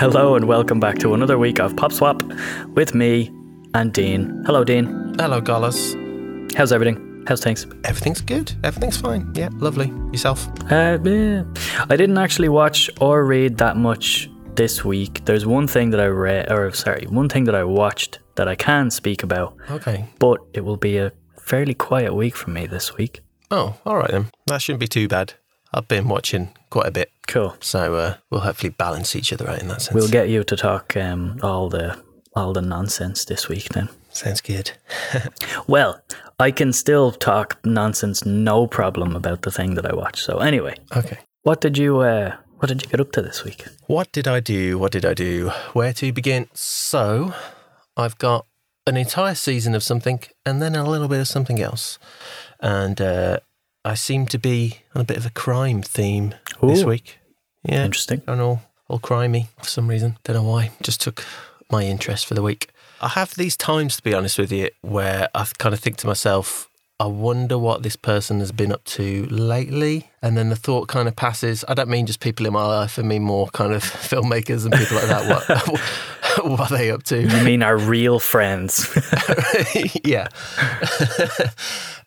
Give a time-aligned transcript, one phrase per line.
[0.00, 2.22] Hello and welcome back to another week of Pop Swap
[2.68, 3.30] with me
[3.74, 4.42] and Dean.
[4.46, 5.14] Hello, Dean.
[5.18, 5.94] Hello, Gallas.
[6.56, 7.22] How's everything?
[7.28, 7.66] How's things?
[7.84, 8.50] Everything's good.
[8.64, 9.30] Everything's fine.
[9.34, 9.88] Yeah, lovely.
[10.10, 10.48] Yourself?
[10.72, 11.44] Uh, yeah.
[11.90, 15.22] I didn't actually watch or read that much this week.
[15.26, 18.54] There's one thing that I read, or sorry, one thing that I watched that I
[18.54, 20.06] can speak about, Okay.
[20.18, 23.20] but it will be a fairly quiet week for me this week.
[23.50, 24.30] Oh, all right then.
[24.46, 25.34] That shouldn't be too bad.
[25.74, 27.56] I've been watching quite a bit, Cool.
[27.60, 29.94] so uh, we'll hopefully balance each other out in that sense.
[29.94, 31.96] We'll get you to talk um, all the
[32.34, 33.88] all the nonsense this week then.
[34.10, 34.72] Sounds good.
[35.66, 36.00] Well,
[36.38, 40.24] I can still talk nonsense, no problem about the thing that I watched.
[40.24, 41.18] So anyway, Okay.
[41.42, 43.64] what did you uh, what did you get up to this week?
[43.86, 44.78] What did I do?
[44.78, 45.50] What did I do?
[45.72, 46.48] Where to begin?
[46.54, 47.32] So,
[47.96, 48.46] I've got
[48.86, 51.98] an entire season of something and then a little bit of something else.
[52.60, 53.38] And uh,
[53.84, 57.18] I seem to be on a bit of a crime theme this week.
[57.62, 57.84] Yeah.
[57.84, 58.22] Interesting.
[58.26, 58.60] Going know.
[58.88, 60.18] all crimey for some reason.
[60.24, 60.70] Don't know why.
[60.82, 61.24] Just took
[61.70, 62.70] my interest for the week.
[63.00, 66.06] I have these times, to be honest with you, where I kind of think to
[66.06, 70.10] myself, I wonder what this person has been up to lately.
[70.20, 71.64] And then the thought kind of passes.
[71.66, 74.74] I don't mean just people in my life, I mean more kind of filmmakers and
[74.74, 75.66] people like that.
[75.66, 75.80] What,
[76.44, 77.22] what are they up to?
[77.22, 78.86] You mean our real friends?
[80.04, 80.28] yeah.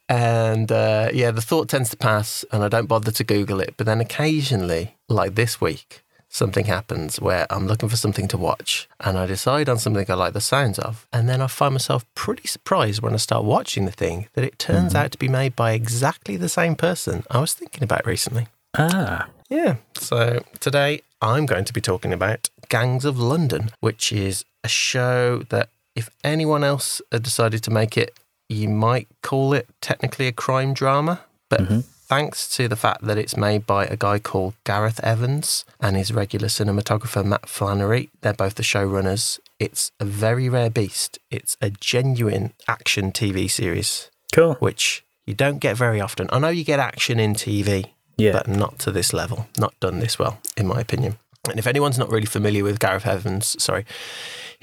[0.09, 3.75] And uh, yeah, the thought tends to pass, and I don't bother to Google it.
[3.77, 8.87] But then occasionally, like this week, something happens where I'm looking for something to watch,
[8.99, 12.05] and I decide on something I like the sounds of, and then I find myself
[12.15, 15.55] pretty surprised when I start watching the thing that it turns out to be made
[15.55, 18.47] by exactly the same person I was thinking about recently.
[18.77, 19.75] ah, Yeah.
[19.95, 25.43] So today I'm going to be talking about Gangs of London, which is a show
[25.49, 28.15] that if anyone else had decided to make it,
[28.53, 31.21] you might call it technically a crime drama.
[31.49, 31.79] But mm-hmm.
[31.81, 36.11] thanks to the fact that it's made by a guy called Gareth Evans and his
[36.11, 39.39] regular cinematographer Matt Flannery, they're both the showrunners.
[39.59, 41.19] It's a very rare beast.
[41.29, 44.55] It's a genuine action TV series, cool.
[44.55, 46.27] which you don't get very often.
[46.31, 47.85] I know you get action in TV,
[48.17, 48.33] Yeah.
[48.33, 51.17] but not to this level, not done this well, in my opinion.
[51.49, 53.85] And if anyone's not really familiar with Gareth Evans, sorry,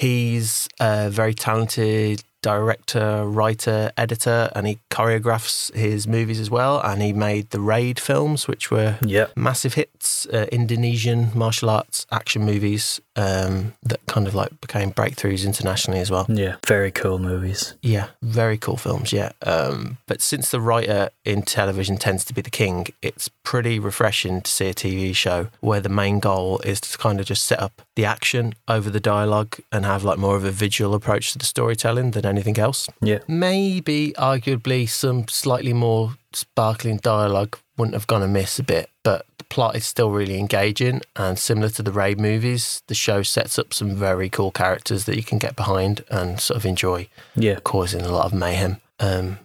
[0.01, 6.81] he's a very talented director, writer, editor, and he choreographs his movies as well.
[6.81, 9.27] And he made the Raid films, which were Yeah.
[9.37, 15.45] massive hits, uh, Indonesian martial arts action movies um, that kind of like became breakthroughs
[15.45, 16.25] internationally as well.
[16.31, 16.55] Yeah.
[16.67, 17.75] Very cool movies.
[17.83, 19.13] Yeah, very cool films.
[19.13, 23.79] Yeah, um, but since the writer in television tends to be the king, it's pretty
[23.79, 27.45] refreshing to see a TV show where the main goal is to kind of just
[27.45, 31.33] set up the action over the dialogue and have like more of a visual approach
[31.33, 32.89] to the storytelling than anything else.
[33.01, 33.19] Yeah.
[33.29, 39.45] Maybe, arguably, some slightly more sparkling dialogue wouldn't have gone amiss a bit, but the
[39.45, 41.01] plot is still really engaging.
[41.17, 45.17] And similar to the Raid movies, the show sets up some very cool characters that
[45.17, 47.59] you can get behind and sort of enjoy Yeah.
[47.65, 48.81] causing a lot of mayhem.
[49.01, 49.39] Um,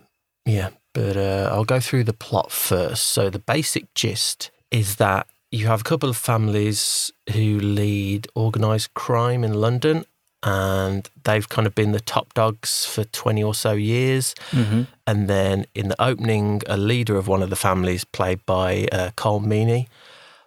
[0.45, 3.05] yeah, but uh, I'll go through the plot first.
[3.05, 8.94] So the basic gist is that you have a couple of families who lead organised
[8.94, 10.05] crime in London,
[10.45, 14.33] and they've kind of been the top dogs for twenty or so years.
[14.51, 18.88] hmm And then in the opening, a leader of one of the families, played by
[18.91, 19.88] uh, Colm Meaney,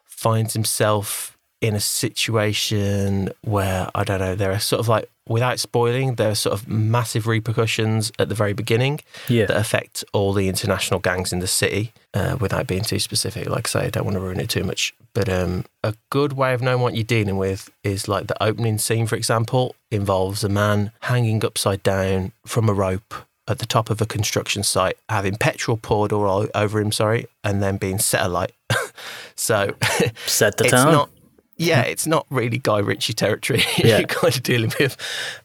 [0.05, 5.59] finds himself in a situation where, I don't know, there are sort of like, without
[5.59, 9.47] spoiling, there are sort of massive repercussions at the very beginning Yeah.
[9.47, 13.49] that affect all the international gangs in the city uh, without being too specific.
[13.49, 14.95] Like I say, I don't want to ruin it too much.
[15.19, 18.79] But um, a good way of knowing what you're dealing with is like the opening
[18.79, 23.13] scene, for example, involves a man hanging upside down from a rope
[23.49, 27.61] at the top of a construction site, having petrol poured all over him, sorry, and
[27.61, 28.53] then being set alight.
[29.35, 29.75] so
[30.27, 30.93] Set the it's tone.
[30.93, 31.11] not.
[31.57, 33.99] Yeah, it's not really Guy Ritchie territory Yeah.
[33.99, 34.97] you're kind of dealing with.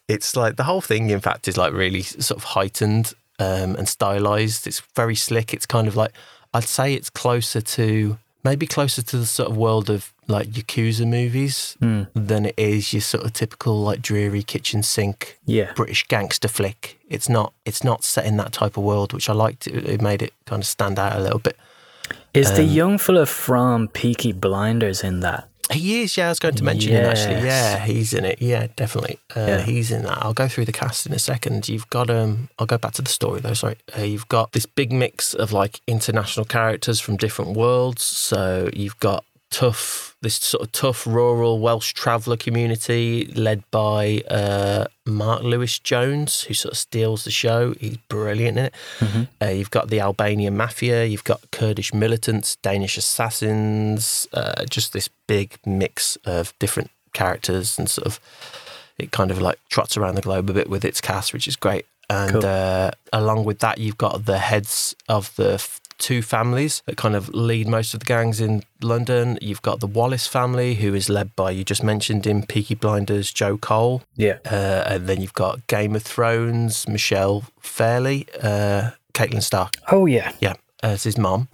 [0.08, 3.90] It's like the whole thing, in fact, is like really sort of heightened um, and
[3.90, 4.68] stylized.
[4.68, 5.52] It's very slick.
[5.52, 6.12] It's kind of like
[6.54, 11.08] I'd say it's closer to maybe closer to the sort of world of like Yakuza
[11.08, 12.04] movies Hmm.
[12.14, 15.74] than it is your sort of typical like dreary kitchen sink yeah.
[15.76, 16.98] British gangster flick.
[17.10, 17.54] It's not.
[17.66, 19.68] It's not set in that type of world, which I liked.
[19.68, 21.58] It, it made it kind of stand out a little bit.
[22.34, 25.48] Is the Um, young fella from Peaky Blinders in that?
[25.72, 26.26] He is, yeah.
[26.26, 27.46] I was going to mention him actually.
[27.48, 28.42] Yeah, he's in it.
[28.42, 29.20] Yeah, definitely.
[29.36, 29.62] Uh, Yeah.
[29.62, 30.18] He's in that.
[30.22, 31.70] I'll go through the cast in a second.
[31.70, 32.50] You've got um.
[32.60, 33.54] I'll go back to the story though.
[33.54, 33.78] Sorry.
[33.98, 38.04] Uh, you've got this big mix of like international characters from different worlds.
[38.04, 39.24] So you've got
[39.54, 46.42] tough, this sort of tough rural Welsh traveller community led by uh, Mark Lewis Jones,
[46.44, 47.74] who sort of steals the show.
[47.80, 48.74] He's brilliant in it.
[49.42, 55.10] Uh, you've got the Albanian mafia, you've got Kurdish militants, Danish assassins, uh, just this
[55.28, 58.20] big mix of different characters and sort of
[58.98, 61.56] it kind of like trots around the globe a bit with its cast, which is
[61.56, 61.86] great.
[62.10, 62.46] And Cool.
[62.46, 65.58] uh, along with that, you've got the heads of the
[66.04, 69.40] two families that kind of lead most of the gangs in London.
[69.42, 73.32] You've got the Wallace family, who is led by, you just mentioned in Peaky Blinders,
[73.32, 74.04] Joe Cole.
[74.18, 74.38] Yeah.
[74.46, 80.34] Uh, and then you've got Game of Thrones, Michelle Fairley, uh, Catelyn Stark, Oh yeah.
[80.42, 81.48] yeah, as his mom.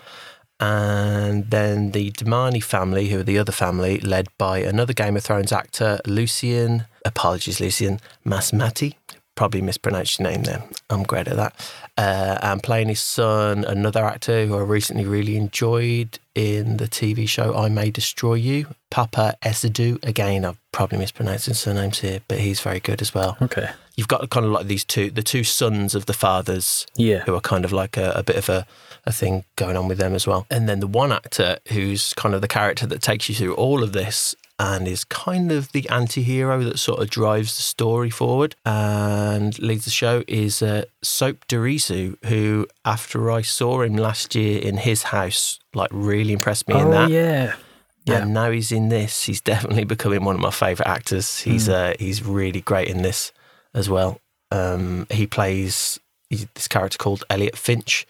[0.59, 5.23] And then the Dumani family, who are the other family, led by another Game of
[5.23, 8.95] Thrones actor, Lucian, apologies, Lucian Masmati.
[9.39, 10.61] Probably mispronounced your name there.
[10.89, 11.71] I'm great at that.
[11.97, 17.25] Uh, and playing his son, another actor who I recently really enjoyed in the TV
[17.25, 20.03] show I May Destroy You, Paapa Essiedu.
[20.03, 23.37] Again, I've probably mispronounced his surnames here, but he's very good as well.
[23.41, 23.69] Okay.
[23.95, 27.19] You've got kind of like these two, the two sons of the fathers Yeah.
[27.19, 28.67] who are kind of like a, a bit of a,
[29.05, 30.47] a thing going on with them as well.
[30.51, 33.83] And then the one actor who's kind of the character that takes you through all
[33.83, 38.09] of this and is kind of the anti hero that sort of drives the story
[38.09, 44.35] forward and leads the show is uh, Sope Dirisu, who, after I saw him last
[44.35, 47.09] year in his house, like really impressed me in oh that.
[47.09, 47.55] yeah.
[48.05, 48.23] Yeah.
[48.23, 49.23] And now he's in this.
[49.23, 51.39] He's definitely becoming one of my favourite actors.
[51.39, 53.31] He's uh, he's really great in this
[53.73, 54.19] as well.
[54.51, 58.07] Um, he plays this character called Elliot Finch,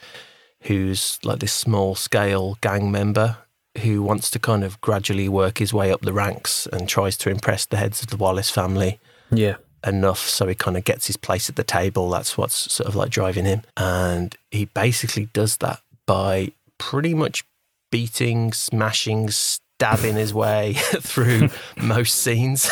[0.61, 3.37] who's like this small scale gang member
[3.77, 7.29] who wants to kind of gradually work his way up the ranks and tries to
[7.29, 8.99] impress the heads of the Wallace family
[9.31, 9.55] Yeah.
[9.85, 12.09] enough so he kind of gets his place at the table.
[12.09, 13.61] That's what's sort of like driving him.
[13.77, 17.43] And he basically does that by pretty much
[17.91, 22.69] beating, smashing, stabbing his way through most scenes.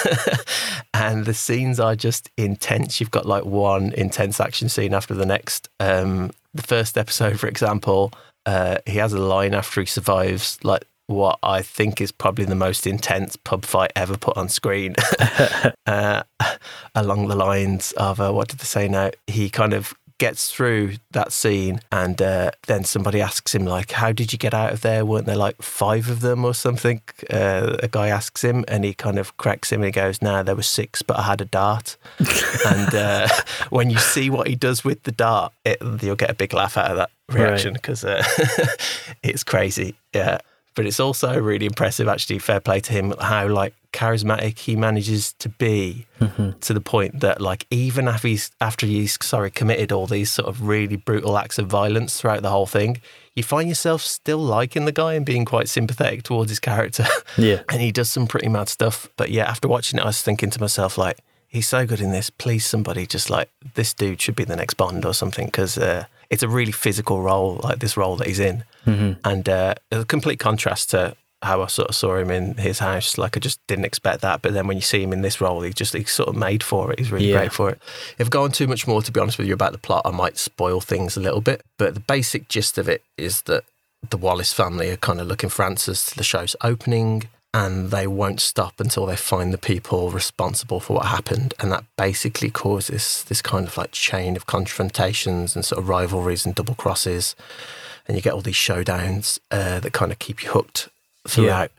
[0.93, 2.99] and the scenes are just intense.
[2.99, 5.69] You've got like one intense action scene after the next.
[5.79, 8.11] Um, the first episode, for example,
[8.47, 12.55] uh, he has a line after he survives, like what I think is probably the
[12.55, 14.95] most intense pub fight ever put on screen.
[15.85, 16.23] uh,
[16.95, 19.11] along the lines of uh, what did they say now?
[19.27, 24.11] He kind of gets through that scene, and uh, then somebody asks him like, "How
[24.11, 25.05] did you get out of there?
[25.05, 28.93] Weren't there like five of them or something?" Uh, a guy asks him, and he
[28.93, 29.81] kind of cracks him.
[29.81, 31.97] and He goes, "No, there were six, but I had a dart."
[32.65, 33.27] and uh,
[33.69, 36.77] when you see what he does with the dart, it, you'll get a big laugh
[36.77, 38.23] out of that reaction because uh,
[39.23, 39.95] it's crazy.
[40.13, 40.39] Yeah.
[40.77, 42.37] But it's also really impressive, actually.
[42.39, 46.05] Fair play to him, how like charismatic he manages to be,
[46.61, 50.47] to the point that like even after he's after he's sorry committed all these sort
[50.47, 53.01] of really brutal acts of violence throughout the whole thing,
[53.35, 57.05] you find yourself still liking the guy and being quite sympathetic towards his character.
[57.37, 57.61] Yeah.
[57.69, 59.09] and he does some pretty mad stuff.
[59.17, 62.11] But yeah, after watching it, I was thinking to myself like, he's so good in
[62.11, 62.29] this.
[62.29, 66.05] Please, somebody just like this dude should be the next Bond or something because uh,
[66.29, 70.39] it's a really physical role, like this role that he's in, and uh, a complete
[70.39, 73.17] contrast to how I sort of saw him in his house.
[73.17, 75.61] Like I just didn't expect that, but then when you see him in this role,
[75.61, 76.99] he just he's sort of made for it.
[76.99, 77.37] He's really Yeah.
[77.39, 77.79] great for it.
[78.17, 80.37] If going too much more, to be honest with you about the plot, I might
[80.37, 81.61] spoil things a little bit.
[81.77, 83.63] But the basic gist of it is that
[84.09, 87.23] the Wallace family are kind of looking for answers to the show's opening
[87.57, 91.55] and they won't stop until they find the people responsible for what happened.
[91.59, 96.45] And that basically causes this kind of like chain of confrontations and sort of rivalries
[96.45, 97.35] and double crosses.
[98.07, 100.89] And you get all these showdowns uh, that kind of keep you hooked
[101.27, 101.71] throughout.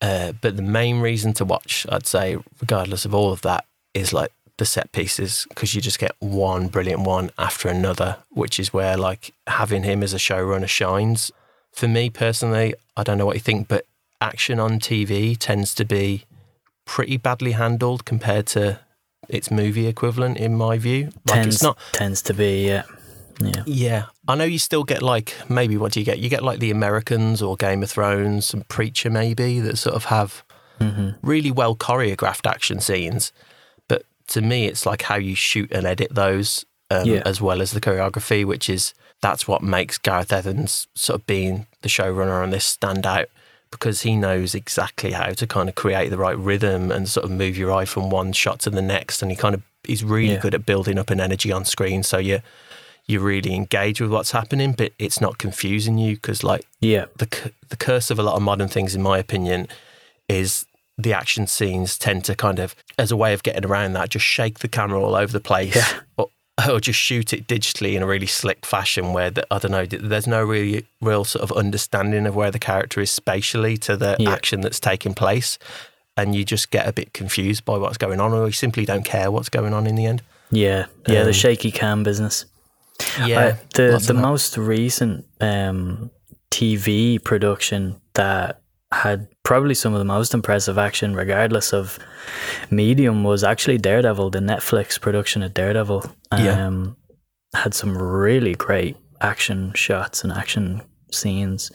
[0.00, 4.14] Uh, but the main reason to watch, I'd say, regardless of all of that, is
[4.14, 8.72] like the set pieces because you just get one brilliant one after another, which is
[8.72, 11.30] where like having him as a showrunner shines.
[11.72, 13.84] For me personally, I don't know what you think, but
[14.20, 16.24] action on TV tends to be
[16.86, 18.80] pretty badly handled compared to
[19.28, 21.04] its movie equivalent, in my view.
[21.26, 22.82] Like tends it's not tends to be yeah.
[23.42, 23.62] Yeah.
[23.64, 26.18] yeah, I know you still get like maybe what do you get?
[26.18, 30.04] You get like the Americans or Game of Thrones and Preacher maybe that sort of
[30.06, 30.44] have
[31.22, 33.32] really well choreographed action scenes.
[33.88, 37.22] But to me, it's like how you shoot and edit those um, Yeah.
[37.24, 41.66] as well as the choreography, which is that's what makes Gareth Evans sort of being
[41.80, 43.28] the showrunner on this stand out
[43.70, 47.30] because he knows exactly how to kind of create the right rhythm and sort of
[47.30, 49.22] move your eye from one shot to the next.
[49.22, 50.40] And he kind of he's really Yeah.
[50.40, 52.02] good at building up an energy on screen.
[52.02, 52.40] So you
[53.06, 57.06] you really engage with what's happening, but it's not confusing you because like Yeah.
[57.16, 59.68] the the curse of a lot of modern things, in my opinion,
[60.28, 60.66] is
[60.98, 64.24] the action scenes tend to kind of, as a way of getting around that, just
[64.26, 66.00] shake the camera all over the place, Yeah.
[66.18, 66.28] or,
[66.68, 69.12] or just shoot it digitally in a really slick fashion.
[69.12, 72.58] Where the, I don't know, there's no really real sort of understanding of where the
[72.58, 74.30] character is spatially to the Yeah.
[74.32, 75.58] action that's taking place,
[76.16, 79.04] and you just get a bit confused by what's going on, or you simply don't
[79.04, 80.22] care what's going on in the end.
[80.50, 80.86] Yeah.
[81.06, 81.22] Yeah.
[81.22, 82.44] the Um, shaky cam business.
[83.24, 86.10] Yeah, I, the the most recent um,
[86.50, 88.60] TV production that
[88.92, 91.98] had probably some of the most impressive action, regardless of
[92.70, 96.04] medium, was actually Daredevil, the Netflix production of Daredevil.
[96.38, 96.66] Yeah.
[96.66, 96.96] Um,
[97.52, 101.72] had some really great action shots and action scenes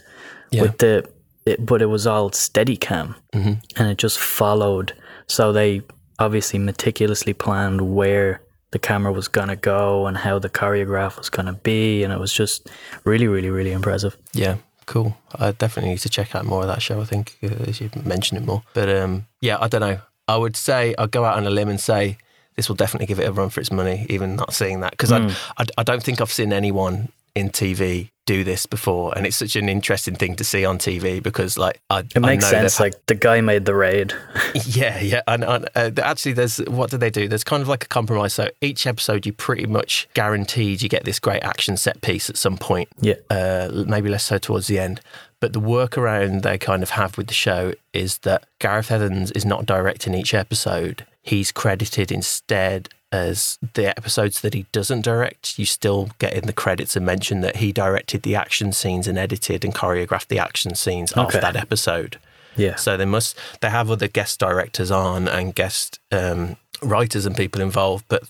[0.52, 0.62] Yeah.
[0.62, 1.04] with the,
[1.46, 4.94] it, but it was all steady cam hmm and it just followed.
[5.28, 5.82] So they
[6.18, 8.42] obviously meticulously planned where
[8.72, 12.06] the camera was going to go and how the choreograph was going to be.
[12.06, 12.70] And it was just
[13.04, 14.16] really, really, really impressive.
[14.34, 14.56] Yeah,
[14.86, 15.18] cool.
[15.38, 17.02] I definitely need to check out more of that show.
[17.02, 20.00] I think uh, as you mentioned it more, but um, yeah, I don't know.
[20.28, 22.18] I would say I'd go out on a limb and say
[22.56, 24.06] this will definitely give it a run for its money.
[24.10, 25.30] Even not seeing that because Mm.
[25.58, 29.38] I, I I don't think I've seen anyone in TV do this before, and it's
[29.38, 32.68] such an interesting thing to see on TV because like I It makes I know
[32.68, 32.80] sense.
[32.80, 34.14] Like the guy made the raid.
[34.66, 37.28] Yeah, yeah, and, and uh, actually, there's what do they do?
[37.28, 38.34] There's kind of like a compromise.
[38.34, 42.38] So each episode, you pretty much guaranteed you get this great action set piece at
[42.38, 42.90] some point.
[43.00, 43.16] Yeah.
[43.30, 45.02] uh, maybe less so towards the end.
[45.40, 49.46] But the workaround they kind of have with the show is that Gareth Evans is
[49.46, 51.06] not directing each episode.
[51.22, 55.58] He's credited instead as the episodes that he doesn't direct.
[55.58, 59.18] You still get in the credits and mention that he directed the action scenes and
[59.18, 62.20] edited and choreographed the action scenes of that episode.
[62.58, 62.76] Yeah.
[62.76, 67.62] So they must they have other guest directors on and guest um, writers and people
[67.62, 68.24] involved, but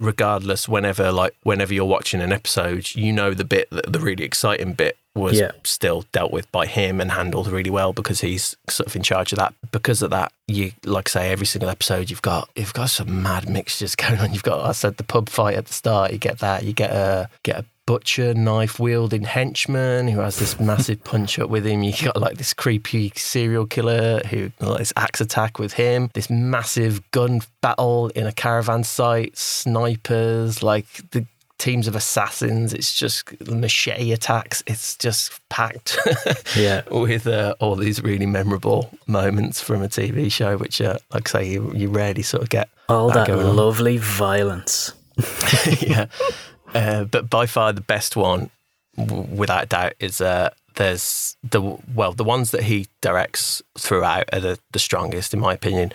[0.00, 4.24] regardless, whenever like whenever you're watching an episode, you know the bit that the really
[4.24, 5.50] exciting bit was Yeah.
[5.64, 9.32] still dealt with by him and handled really well because he's sort of in charge
[9.32, 9.52] of that.
[9.72, 13.22] Because of that, you like I say every single episode you've got you've got some
[13.22, 14.32] mad mixtures going on.
[14.32, 16.90] You've got I said the pub fight at the start, you get that, you get
[16.90, 21.82] a get a butcher knife wielding henchman who has this massive punch up with him.
[21.82, 26.08] You got like this creepy serial killer who like this axe attack with him.
[26.14, 29.36] This massive gun battle in a caravan site.
[29.36, 31.26] Snipers like the
[31.58, 32.72] teams of assassins.
[32.72, 34.62] It's just machete attacks.
[34.68, 35.98] It's just packed
[36.56, 36.82] Yeah.
[36.92, 41.40] with uh, all these really memorable moments from a TV show, which, uh, like I
[41.40, 42.68] say, you, you rarely sort of get.
[42.88, 44.92] All that that lovely violence.
[45.80, 46.06] yeah.
[46.74, 48.50] Uh, but by far the best one,
[48.96, 51.60] w- without doubt, is uh, there's the
[51.94, 55.92] well the ones that he directs throughout are the, the strongest in my opinion,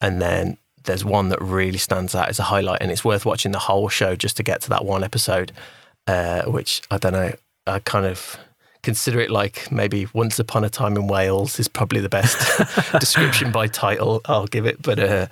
[0.00, 3.52] and then there's one that really stands out as a highlight, and it's worth watching
[3.52, 5.52] the whole show just to get to that one episode,
[6.06, 7.32] uh, which I don't know,
[7.66, 8.38] I kind of.
[8.80, 12.38] Consider it like maybe Once Upon a Time in Wales is probably the best
[13.00, 14.80] description by title I'll give it.
[14.80, 15.26] But uh,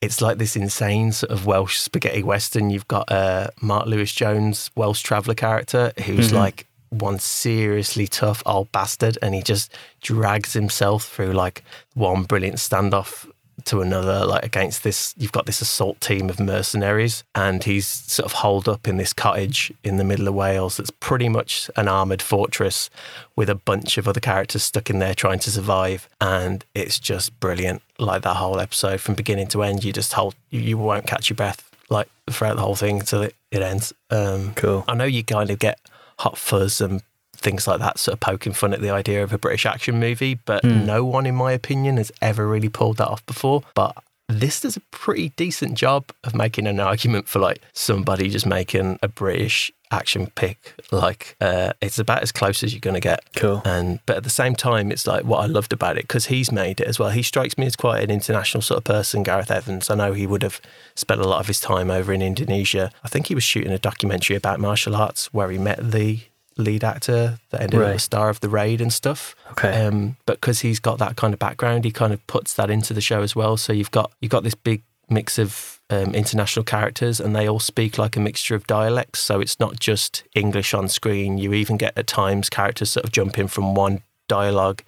[0.00, 2.70] it's like this insane sort of Welsh spaghetti western.
[2.70, 6.34] You've got uh, Mark Lewis Jones, Welsh traveller character, who's Mhm.
[6.34, 9.72] like one seriously tough old bastard, and he just
[10.02, 13.26] drags himself through like one brilliant standoff
[13.64, 15.14] to another, like against this.
[15.16, 19.12] You've got this assault team of mercenaries, and he's sort of holed up in this
[19.12, 22.90] cottage in the middle of Wales that's pretty much an armoured fortress
[23.34, 26.08] with a bunch of other characters stuck in there trying to survive.
[26.20, 27.82] And it's just brilliant.
[27.98, 31.30] Like that whole episode from beginning to end, you just hold, you, you won't catch
[31.30, 33.92] your breath like throughout the whole thing until it, it ends.
[34.10, 34.84] Um, Cool.
[34.88, 35.78] I know you kind of get
[36.18, 37.02] hot fuzz and
[37.38, 40.34] things like that, sort of poking fun at the idea of a British action movie,
[40.44, 40.84] but Hmm.
[40.86, 43.62] no one, in my opinion, has ever really pulled that off before.
[43.74, 43.96] But
[44.28, 48.98] this does a pretty decent job of making an argument for like somebody just making
[49.00, 50.74] a British action pick.
[50.90, 53.20] Like uh, it's about as close as you're going to get.
[53.36, 53.62] Cool.
[53.64, 56.50] And but at the same time, it's like what I loved about it because he's
[56.50, 57.10] made it as well.
[57.10, 59.90] He strikes me as quite an international sort of person, Gareth Evans.
[59.90, 60.60] I know he would have
[60.96, 62.90] spent a lot of his time over in Indonesia.
[63.04, 66.18] I think he was shooting a documentary about martial arts where he met the
[66.56, 69.34] lead actor that ended up the star of the raid and stuff.
[69.52, 69.86] Okay.
[69.86, 72.94] Um, but because he's got that kind of background, he kind of puts that into
[72.94, 73.56] the show as well.
[73.56, 77.60] So you've got you've got this big mix of um, international characters, and they all
[77.60, 79.20] speak like a mixture of dialects.
[79.20, 81.38] So it's not just English on screen.
[81.38, 84.82] You even get at times characters sort of jumping from one dialogue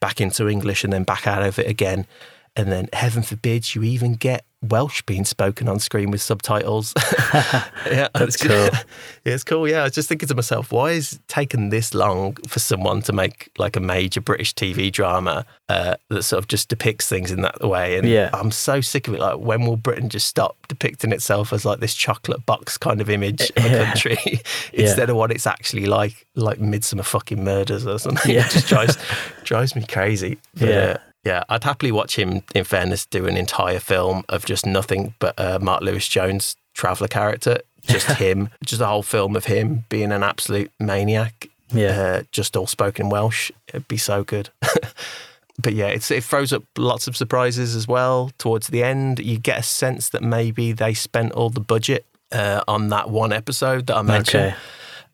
[0.00, 2.06] back into English and then back out of it again.
[2.54, 6.92] And then, heaven forbid, you even get Welsh being spoken on screen with subtitles.
[7.34, 8.56] yeah, That's it's- cool.
[8.66, 8.82] yeah,
[9.24, 9.66] it's cool.
[9.66, 13.00] Yeah, I was just thinking to myself, why is it taking this long for someone
[13.02, 17.30] to make like a major British TV drama uh, that sort of just depicts things
[17.32, 17.96] in that way?
[17.96, 18.28] And Yeah.
[18.34, 19.20] I'm so sick of it.
[19.20, 23.08] Like, when will Britain just stop depicting itself as like this chocolate box kind of
[23.08, 24.18] image of a country
[24.74, 28.30] instead of what it's actually like, like Midsummer fucking Murders or something?
[28.30, 28.44] Yeah.
[28.46, 28.98] It just drives
[29.42, 30.38] drives me crazy.
[30.54, 30.76] But, Yeah.
[30.76, 35.14] uh, yeah, I'd happily watch him, in fairness, do an entire film of just nothing
[35.18, 39.84] but uh, Mark Lewis Jones' traveller character, just him, just a whole film of him
[39.88, 42.00] being an absolute maniac, Yeah.
[42.00, 43.50] uh, just all spoken Welsh.
[43.68, 44.50] It'd be so good.
[45.62, 48.30] but yeah, it's, it throws up lots of surprises as well.
[48.38, 52.62] Towards the end, you get a sense that maybe they spent all the budget uh,
[52.66, 54.44] on that one episode that I mentioned.
[54.48, 54.56] Okay.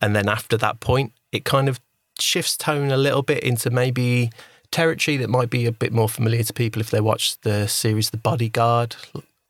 [0.01, 1.79] And then after that point, it kind of
[2.19, 4.31] shifts tone a little bit into maybe
[4.71, 8.09] territory that might be a bit more familiar to people if they watch the series
[8.11, 8.95] The Bodyguard.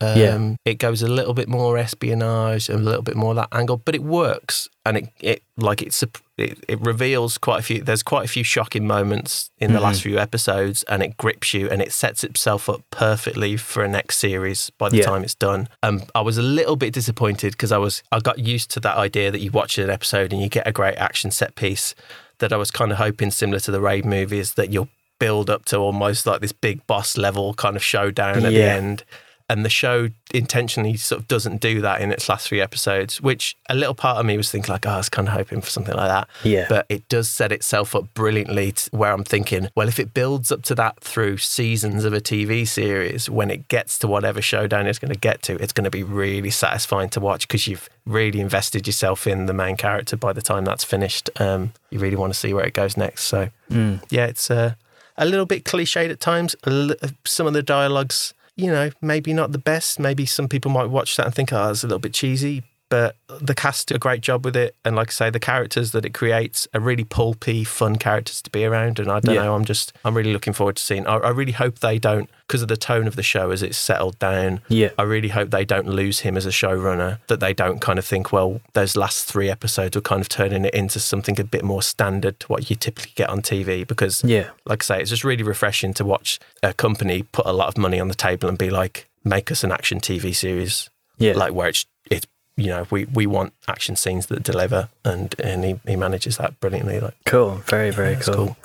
[0.02, 0.54] Um, Yeah.
[0.64, 3.94] It goes a little bit more espionage and a little bit more that angle, but
[3.94, 6.02] it works and it, it like it's
[6.38, 7.82] it, it reveals quite a few.
[7.82, 9.84] There's quite a few shocking moments in the Mm-hmm.
[9.84, 13.88] last few episodes, and it grips you and it sets itself up perfectly for a
[13.88, 15.04] next series by the Yeah.
[15.04, 15.68] time it's done.
[15.82, 18.96] Um, I was a little bit disappointed because I was I got used to that
[18.96, 21.94] idea that you watch an episode and you get a great action set piece.
[22.38, 24.88] That I was kind of hoping, similar to the Raid movies, that you'll
[25.20, 29.04] build up to almost like this big boss level kind of showdown at the end.
[29.48, 33.56] And the show intentionally sort of doesn't do that in its last three episodes, which
[33.68, 35.68] a little part of me was thinking like, oh, I was kind of hoping for
[35.70, 36.28] something like that.
[36.44, 36.66] Yeah.
[36.68, 40.52] But it does set itself up brilliantly to where I'm thinking, well, if it builds
[40.52, 44.86] up to that through seasons of a TV series, when it gets to whatever showdown
[44.86, 47.88] it's going to get to, it's going to be really satisfying to watch because you've
[48.06, 51.28] really invested yourself in the main character by the time that's finished.
[51.40, 53.24] Um, you really want to see where it goes next.
[53.24, 54.00] So, Mm.
[54.10, 54.74] yeah, it's uh,
[55.20, 56.56] a little bit cliched at times.
[56.64, 60.00] Uh, some of the dialogues, you know, maybe not the best.
[60.00, 62.64] Maybe some people might watch that and think, oh, it's a little bit cheesy.
[62.90, 64.74] But the cast do a great job with it.
[64.84, 68.50] And like I say, the characters that it creates are really pulpy, fun characters to
[68.50, 68.98] be around.
[68.98, 69.44] And I don't Yeah.
[69.44, 71.06] know, I'm just, I'm really looking forward to seeing.
[71.06, 73.78] I, I really hope they don't, because of the tone of the show as it's
[73.78, 74.90] settled down, Yeah.
[74.98, 78.04] I really hope they don't lose him as a showrunner, that they don't kind of
[78.04, 81.62] think, well, those last three episodes were kind of turning it into something a bit
[81.64, 83.86] more standard to what you typically get on TV.
[83.86, 84.50] Because, Yeah.
[84.66, 87.78] like I say, it's just really refreshing to watch a company put a lot of
[87.78, 91.34] money on the table and be like, make us an action TV series, Yeah.
[91.34, 92.26] like where it's, it's
[92.60, 96.60] you know, we, we want action scenes that deliver, and, and he, he manages that
[96.60, 97.00] brilliantly.
[97.00, 97.56] Like, cool.
[97.66, 98.34] Very, very it's cool.
[98.34, 98.56] cool.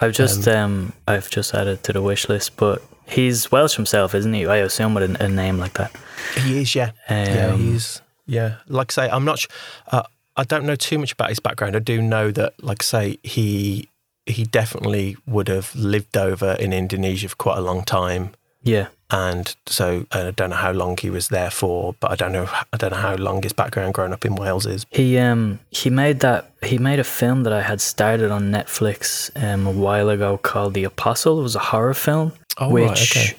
[0.00, 4.32] I've just um, I've just added to the wish list, but he's Welsh himself, isn't
[4.32, 4.46] he?
[4.46, 5.90] I assume with a, a name like that.
[6.36, 6.92] He is, yeah.
[7.10, 8.56] yeah, Um, he's, yeah.
[8.68, 9.46] Like I say, I'm not, sh-
[9.90, 10.02] uh,
[10.36, 11.74] I don't know too much about his background.
[11.74, 13.88] I do know that, like I say, he,
[14.26, 18.34] he definitely would have lived over in Indonesia for quite a long time.
[18.62, 18.88] Yeah.
[19.10, 22.46] And so I don't know how long he was there for, but I don't know,
[22.72, 24.84] I don't know how long his background growing up in Wales is.
[24.90, 29.30] He um he made that he made a film that I had started on Netflix
[29.42, 31.40] um a while ago called The Apostle.
[31.40, 32.32] It was a horror film.
[32.58, 33.34] Oh, which right,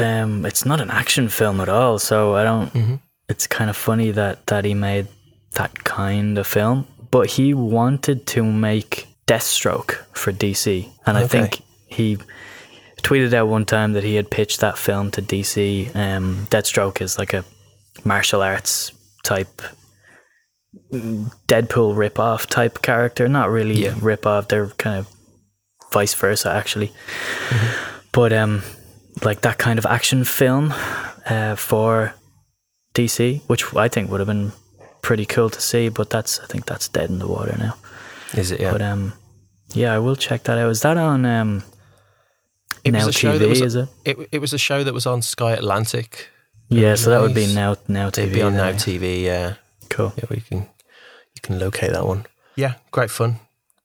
[0.00, 0.12] okay.
[0.22, 1.98] um it's not an action film at all.
[1.98, 2.94] So I don't Mm-hmm.
[3.28, 5.06] it's kind of funny that that he made
[5.52, 6.86] that kind of film.
[7.12, 10.88] But he wanted to make Deathstroke for DC.
[11.06, 12.16] And I think he
[13.02, 15.94] tweeted out one time that he had pitched that film to DC.
[15.94, 17.44] Um, Deathstroke is like a
[18.04, 19.62] martial arts type
[20.92, 23.28] Deadpool rip-off type character.
[23.28, 23.94] Not really Yeah.
[24.00, 24.48] rip-off.
[24.48, 25.06] They're kind of
[25.92, 26.92] vice versa, actually.
[28.12, 28.62] But um,
[29.22, 30.72] like that kind of action film
[31.28, 32.14] uh, for
[32.94, 34.52] DC, which I think would have been
[35.02, 35.88] pretty cool to see.
[35.88, 37.74] But that's I think that's dead in the water now.
[38.34, 38.60] Is it?
[38.60, 38.72] Yeah.
[38.72, 39.12] But um,
[39.74, 40.70] yeah, I will check that out.
[40.70, 41.64] Is that on um?
[42.84, 43.88] It Now was a show TV, that was, is it?
[44.04, 44.28] it?
[44.32, 46.28] It was a show that was on Sky Atlantic.
[46.68, 48.18] Yeah, so that would be now now TV.
[48.22, 48.76] It'd be on Now then.
[48.76, 49.22] TV.
[49.22, 49.54] Yeah.
[49.90, 50.12] Cool.
[50.16, 52.24] Yeah, we can you can locate that one.
[52.56, 53.40] Yeah, great fun.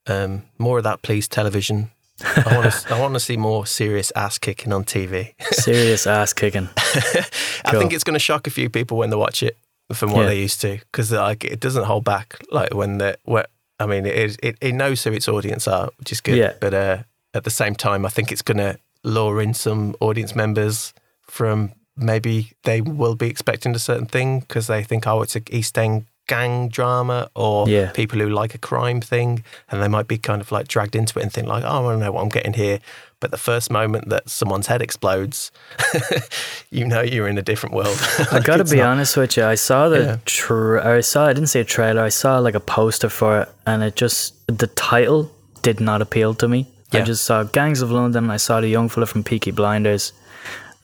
[0.07, 1.27] Um, more of that, please.
[1.27, 1.91] Television.
[2.23, 2.93] I want to.
[2.95, 5.33] I want to see more serious ass kicking on TV.
[5.51, 6.69] Serious ass kicking.
[6.77, 7.25] I
[7.71, 7.79] Cool.
[7.79, 9.57] think it's going to shock a few people when they watch it
[9.93, 10.27] from what Yeah.
[10.29, 12.39] they used to, because like it doesn't hold back.
[12.51, 14.37] Like when the what I mean, it.
[14.41, 16.37] It, it knows who its audience are, which is good.
[16.37, 16.53] Yeah.
[16.61, 16.97] But uh,
[17.33, 18.77] at the same time, I think it's going to
[19.07, 20.93] lure in some audience members
[21.23, 25.41] from maybe they will be expecting a certain thing because they think, oh, it's a
[25.55, 27.89] East End gang drama or Yeah.
[27.91, 31.17] people who like a crime thing and they might be kind of like dragged into
[31.19, 32.79] it and think like oh I don't know what I'm getting here
[33.21, 35.51] but the first moment that someone's head explodes
[36.69, 37.97] you know you're in a different world
[38.31, 39.45] I gotta be honest with you.
[39.45, 40.17] I saw the Yeah.
[40.25, 41.27] tra- I saw.
[41.27, 42.01] I didn't see a trailer.
[42.01, 46.33] I saw like a poster for it, and it just the title did not appeal
[46.35, 46.67] to me.
[46.93, 48.29] I just saw Gangs of London.
[48.29, 50.13] I saw the young fella from Peaky Blinders,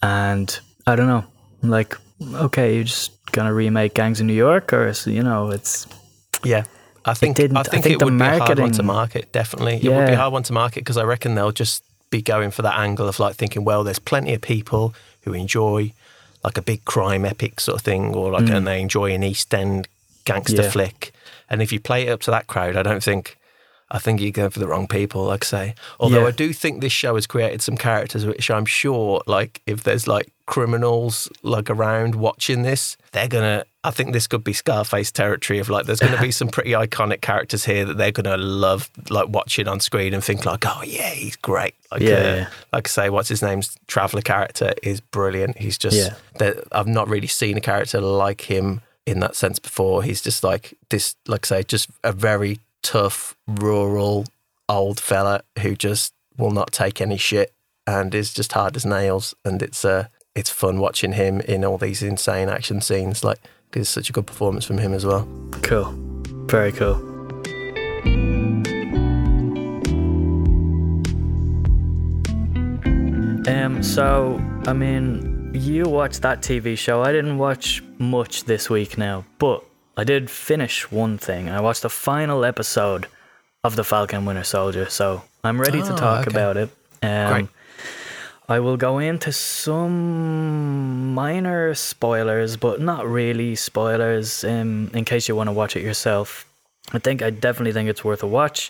[0.01, 1.25] and I don't know.
[1.61, 5.87] Like, okay, you're just gonna remake Gangs of New York, or you know, it's
[6.43, 6.63] Yeah.
[7.05, 9.31] I think I I think, think it would be a hard one to market.
[9.33, 12.21] Definitely, it would be a hard one to market because I reckon they'll just be
[12.21, 15.91] going for that angle of like thinking, well, there's plenty of people who enjoy
[16.43, 19.53] like a big crime epic sort of thing, or like and they enjoy an East
[19.53, 19.87] End
[20.25, 20.63] gangster Mm.
[20.65, 20.69] Yeah.
[20.71, 21.13] flick.
[21.49, 23.37] And if you play it up to that crowd, I don't think.
[23.93, 25.75] I think you're going for the wrong people, like I say.
[25.99, 26.27] Although Yeah.
[26.27, 30.07] I do think this show has created some characters, which I'm sure, like, if there's
[30.07, 33.65] like criminals like around watching this, they're gonna.
[33.85, 37.21] I think this could be Scarface territory of like, there's gonna be some pretty iconic
[37.21, 41.09] characters here that they're gonna love, like watching on screen and think like, oh yeah,
[41.09, 41.75] he's great.
[41.91, 42.47] Like, Yeah, uh, yeah.
[42.71, 45.57] like I say, what's his name's Traveller character is brilliant.
[45.57, 46.15] He's just, Yeah.
[46.39, 50.01] that I've not really seen a character like him in that sense before.
[50.01, 54.25] He's just like this, like I say, just a very tough, rural,
[54.69, 57.53] old fella who just will not take any shit
[57.87, 59.33] and is just hard as nails.
[59.43, 63.23] And it's uh, it's fun watching him in all these insane action scenes.
[63.23, 63.39] Like,
[63.73, 65.27] it's such a good performance from him as well.
[65.63, 65.95] Cool.
[66.47, 66.95] Very cool.
[73.45, 77.01] Um, so I mean, you watched that TV show.
[77.01, 79.63] I didn't watch much this week now, but
[79.95, 81.49] I did finish one thing.
[81.49, 83.07] I watched the final episode
[83.63, 86.31] of The Falcon Winter Soldier, so I'm ready to Oh, talk okay.
[86.33, 86.69] about it.
[87.01, 87.47] Um, Great.
[88.49, 95.35] I will go into some minor spoilers, but not really spoilers um, in case you
[95.35, 96.45] want to watch it yourself.
[96.91, 98.69] I think I definitely think it's worth a watch.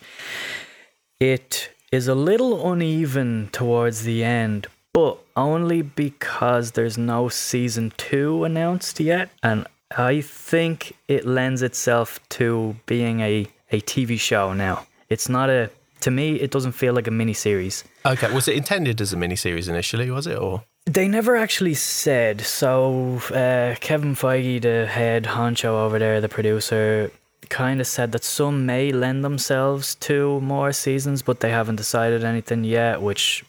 [1.20, 8.44] It is a little uneven towards the end, but only because there's no season two
[8.44, 9.30] announced yet.
[9.42, 9.66] And
[9.98, 14.86] I think it lends itself to being a, a TV show now.
[15.10, 15.70] It's not a,
[16.02, 17.84] to me, it doesn't feel like a mini series.
[18.06, 20.10] Okay, was it intended as a miniseries initially?
[20.10, 20.64] Was it or?
[20.86, 22.42] They never actually said.
[22.42, 27.12] So uh, Kevin Feige, the head honcho over there, the producer,
[27.50, 32.24] kind of said that some may lend themselves to more seasons, but they haven't decided
[32.24, 33.46] anything yet, which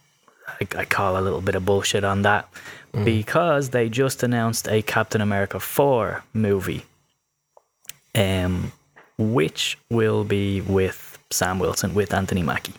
[0.46, 2.48] I, I call a little bit of bullshit on that
[3.02, 6.84] because they just announced a Captain America 4 movie,
[8.14, 8.72] um,
[9.18, 12.74] which will be with Sam Wilson, with Anthony Mackie,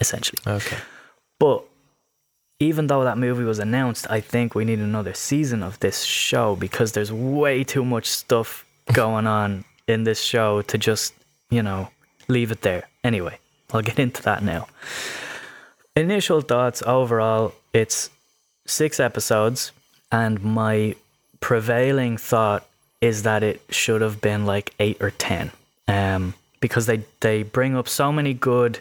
[0.00, 0.38] essentially.
[0.46, 0.76] Okay.
[1.38, 1.64] But
[2.58, 6.56] even though that movie was announced, I think we need another season of this show
[6.56, 11.14] because there's way too much stuff going on in this show to just,
[11.50, 11.90] you know,
[12.28, 12.88] leave it there.
[13.04, 13.38] Anyway,
[13.72, 14.66] I'll get into that now.
[15.94, 18.10] Initial thoughts overall, it's
[18.66, 19.72] six episodes,
[20.10, 20.94] and my
[21.40, 22.66] prevailing thought
[23.00, 25.50] is that it should have been like eight or ten.
[25.88, 28.80] Um, because they, they bring up so many good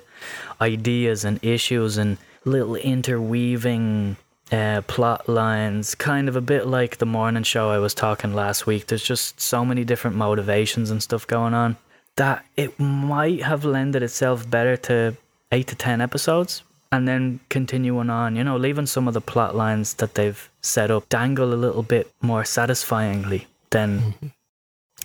[0.62, 4.16] ideas and issues and little interweaving
[4.52, 8.66] uh, plot lines, kind of a bit like the morning show I was talking last
[8.66, 8.88] week.
[8.88, 11.78] There's just so many different motivations and stuff going on
[12.16, 15.16] that it might have lended itself better to
[15.52, 16.64] eight to ten episodes
[16.96, 20.90] and then continuing on, you know, leaving some of the plot lines that they've set
[20.90, 24.16] up dangle a little bit more satisfyingly than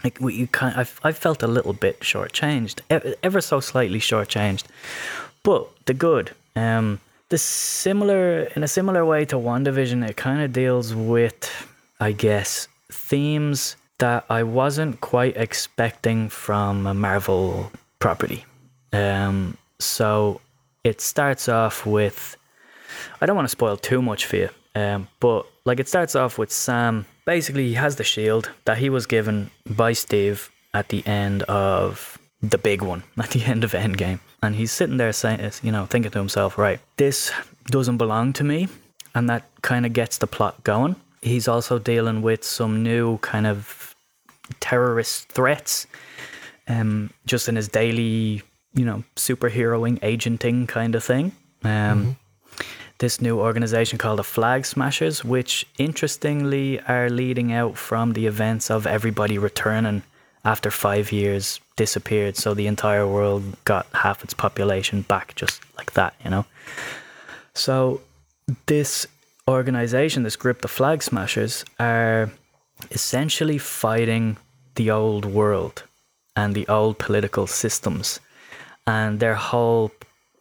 [0.05, 2.81] like what you kind I've I felt a little bit shortchanged,
[3.23, 4.65] ever so slightly shortchanged.
[5.43, 10.53] But the good, um, the similar in a similar way to WandaVision, it kind of
[10.53, 18.45] deals with, I guess, themes that I wasn't quite expecting from a Marvel property.
[18.93, 20.41] Um, so
[20.85, 22.37] it starts off with,
[23.21, 26.39] I don't want to spoil too much for you, um, but like it starts off
[26.39, 27.07] with Sam.
[27.27, 32.19] Basically, he has the shield that he was given by Steve at the end of
[32.43, 35.87] the big one, at the end of Endgame, and he's sitting there saying, you know,
[35.87, 37.33] thinking to himself, right, this
[37.67, 38.69] doesn't belong to me,
[39.15, 40.97] and that kind of gets the plot going.
[41.23, 43.95] He's also dealing with some new kind of
[44.61, 45.87] terrorist threats,
[46.67, 48.43] um, just in his daily,
[48.75, 51.33] you know, superheroing, agenting kind of thing.
[51.63, 52.17] Um,
[52.99, 58.71] This new organization called the Flag Smashers, which interestingly are leading out from the events
[58.71, 60.03] of everybody returning
[60.45, 62.37] after five years disappeared.
[62.37, 66.45] So the entire world got half its population back just like that, you know?
[67.55, 68.03] So
[68.67, 69.07] this
[69.49, 72.31] organization, this group, the Flag Smashers, are
[72.91, 74.37] essentially fighting
[74.75, 75.85] the old world
[76.37, 78.21] and the old political systems.
[78.87, 79.93] And their whole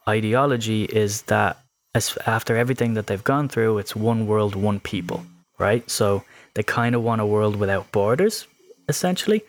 [0.08, 1.58] ideology is that
[1.96, 5.24] as after everything that they've gone through, it's one world, one people,
[5.58, 5.90] right?
[5.90, 6.24] So
[6.54, 8.48] they kind of want a world without borders,
[8.88, 9.44] essentially.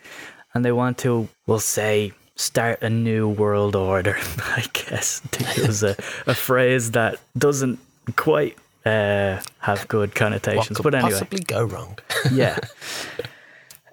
[0.53, 5.83] And they want to, we'll say, start a new world order, I guess, to use
[5.83, 5.95] a,
[6.27, 7.79] a phrase that doesn't
[8.15, 10.77] quite uh, have good What connotations.
[10.77, 11.97] could But anyway possibly go wrong?
[12.31, 12.57] yeah.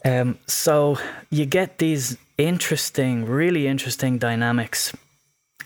[0.05, 0.99] Um, so
[1.31, 4.97] you get these interesting, really interesting dynamics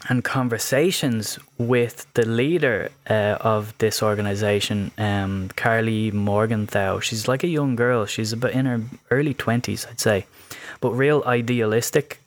[0.08, 6.98] and conversations with the leader uh, of this organization, um, Karli Morgenthau.
[6.98, 8.06] She's like a young girl.
[8.06, 8.80] She's about in her
[9.10, 10.26] early 20s, I'd say,
[10.80, 12.20] but real idealistic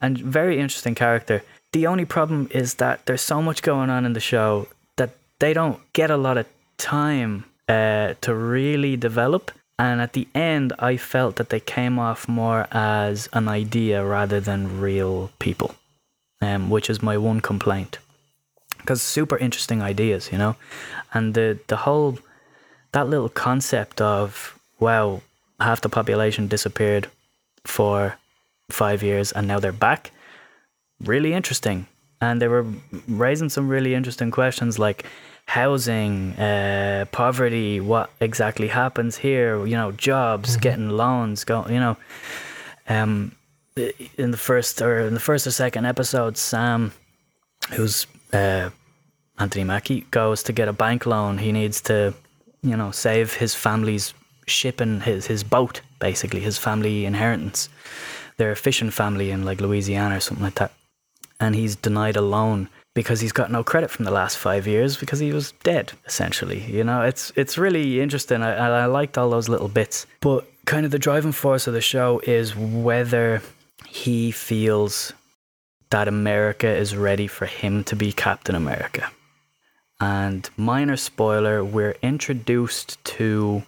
[0.00, 1.42] and very interesting character.
[1.72, 5.52] The only problem is that there's so much going on in the show that they
[5.52, 6.46] don't get a lot of
[6.78, 9.52] time uh, to really develop.
[9.80, 14.38] And at the end, I felt that they came off more as an idea rather
[14.38, 15.74] than real people,
[16.42, 17.96] um, which is my one complaint.
[18.76, 20.56] Because super interesting ideas, you know,
[21.14, 22.18] and the the whole
[22.92, 25.22] that little concept of wow,
[25.58, 27.08] half the population disappeared
[27.64, 28.18] for
[28.70, 30.10] five years and now they're back.
[31.02, 31.86] Really interesting.
[32.20, 32.66] And they were
[33.08, 35.04] raising some really interesting questions like
[35.46, 40.60] housing, uh, poverty, what exactly happens here, you know, jobs, Mm-hmm.
[40.60, 41.96] getting loans, go, you know,
[42.88, 43.32] um,
[44.16, 46.92] in the first or in the first or second episode, Sam,
[47.72, 48.70] who's uh,
[49.38, 51.38] Anthony Mackie, goes to get a bank loan.
[51.38, 52.14] He needs to,
[52.62, 54.14] you know, save his family's
[54.46, 57.68] shipping his his boat, basically his family inheritance.
[58.36, 60.72] They're a fishing family in like Louisiana or something like that,
[61.40, 64.96] and he's denied a loan because he's got no credit from the last five years
[64.96, 66.60] because he was dead essentially.
[66.60, 68.42] You know, it's it's really interesting.
[68.42, 71.80] I I liked all those little bits, but kind of the driving force of the
[71.80, 73.42] show is whether
[73.88, 75.12] he feels
[75.90, 79.10] that America is ready for him to be Captain America.
[80.00, 83.64] And minor spoiler, we're introduced to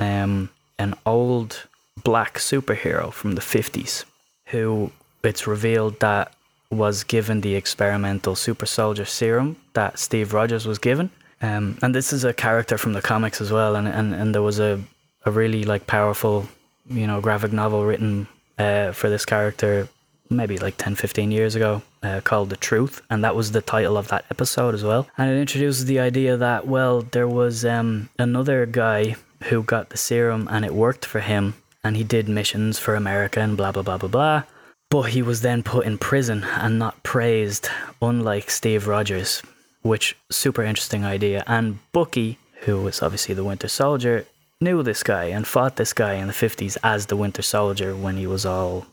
[0.00, 1.66] um, an old
[2.02, 4.04] black superhero from the 50s
[4.46, 4.90] who
[5.22, 6.32] it's revealed that
[6.76, 11.10] was given the experimental super soldier serum that Steve Rogers was given.
[11.42, 13.76] Um, and this is a character from the comics as well.
[13.76, 14.82] And, and, and there was a,
[15.24, 16.48] a really like powerful,
[16.88, 18.26] you know, graphic novel written
[18.58, 19.88] uh, for this character
[20.30, 23.02] maybe like 10, 15 years ago uh, called The Truth.
[23.10, 25.08] And that was the title of that episode as well.
[25.18, 29.96] And it introduces the idea that, well, there was um, another guy who got the
[29.96, 31.54] serum and it worked for him.
[31.84, 34.42] And he did missions for America and blah, blah, blah, blah, blah.
[34.88, 37.68] But he was then put in prison and not praised,
[38.00, 39.42] unlike Steve Rogers,
[39.82, 41.42] which super interesting idea.
[41.46, 44.26] And Bucky, who was obviously the Winter Soldier,
[44.60, 48.16] knew this guy and fought this guy in the 50s as the Winter Soldier when
[48.16, 48.86] he was all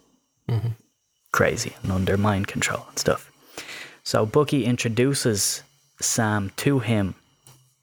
[1.31, 3.31] crazy and under mind control and stuff.
[4.03, 5.63] So Bucky introduces
[5.99, 7.15] Sam to him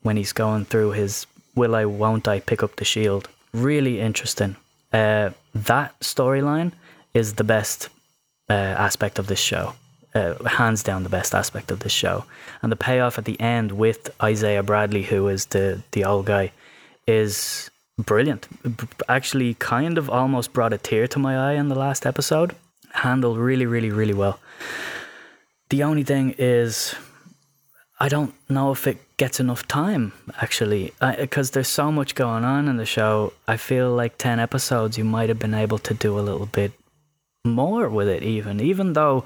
[0.02, 3.28] when he's going through his will I, won't I pick up the shield.
[3.52, 4.56] Really interesting.
[4.92, 6.72] Uh, that storyline
[7.14, 7.88] is the best
[8.50, 9.72] uh, aspect of this show.
[10.12, 12.24] Uh, hands down the best aspect of this show.
[12.62, 16.50] And the payoff at the end with Isaiah Bradley, who is the, the old guy,
[17.06, 18.48] is brilliant.
[19.08, 22.56] Actually, kind of almost brought a tear to my eye in the last episode.
[22.92, 24.40] Handled really, really, really well.
[25.68, 26.96] The only thing is,
[28.00, 32.66] I don't know if it gets enough time actually, because there's so much going on
[32.66, 33.32] in the show.
[33.46, 36.72] I feel like ten episodes, you might have been able to do a little bit
[37.44, 39.24] more with it, even even though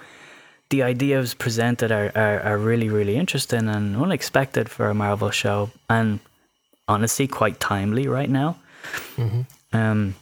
[0.70, 5.70] the ideas presented are, are, are really, really interesting and unexpected for a Marvel show,
[5.88, 6.20] and
[6.88, 8.56] honestly, quite timely right now.
[9.72, 10.14] Um,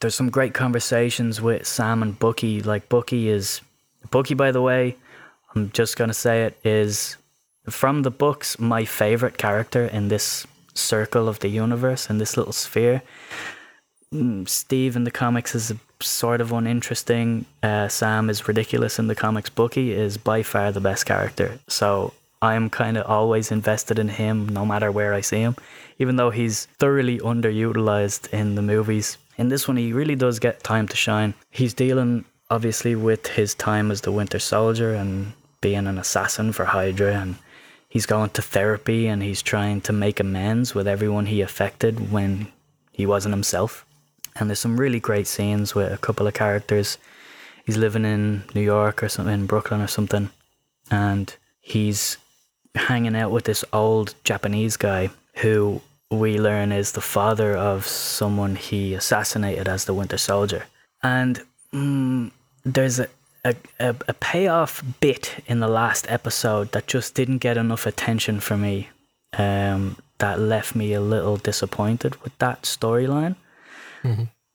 [0.00, 2.62] there's some great conversations with Sam and Bucky.
[2.62, 3.60] Like Bucky is
[4.10, 4.96] Bucky, by the way.
[5.54, 7.16] I'm just gonna say it is
[7.68, 12.52] from the books my favorite character in this circle of the universe in this little
[12.52, 13.02] sphere.
[14.12, 17.46] Mm, Steve in the comics is sort of uninteresting.
[17.62, 19.50] Uh, Sam is ridiculous in the comics.
[19.50, 21.58] Bucky is by far the best character.
[21.68, 25.56] So I'm kind of always invested in him no matter where I see him,
[25.98, 29.16] even though he's thoroughly underutilized in the movies.
[29.38, 31.34] In this one, he really does get time to shine.
[31.50, 36.66] He's dealing obviously with his time as the Winter Soldier and being an assassin for
[36.66, 37.36] Hydra and
[37.88, 42.48] he's going to therapy and he's trying to make amends with everyone he affected when
[42.92, 43.83] he wasn't himself.
[44.36, 46.98] And there's some really great scenes with a couple of characters.
[47.66, 50.30] He's living in New York or something, in Brooklyn or something,
[50.90, 52.18] and he's
[52.74, 58.56] hanging out with this old Japanese guy who we learn is the father of someone
[58.56, 60.64] he assassinated as the Winter Soldier.
[61.02, 61.42] And
[61.72, 62.30] mm,
[62.64, 63.08] there's a,
[63.44, 68.56] a, a, payoff bit in the last episode that just didn't get enough attention for
[68.56, 68.88] me.
[69.36, 73.36] Um, that left me a little disappointed with that storyline.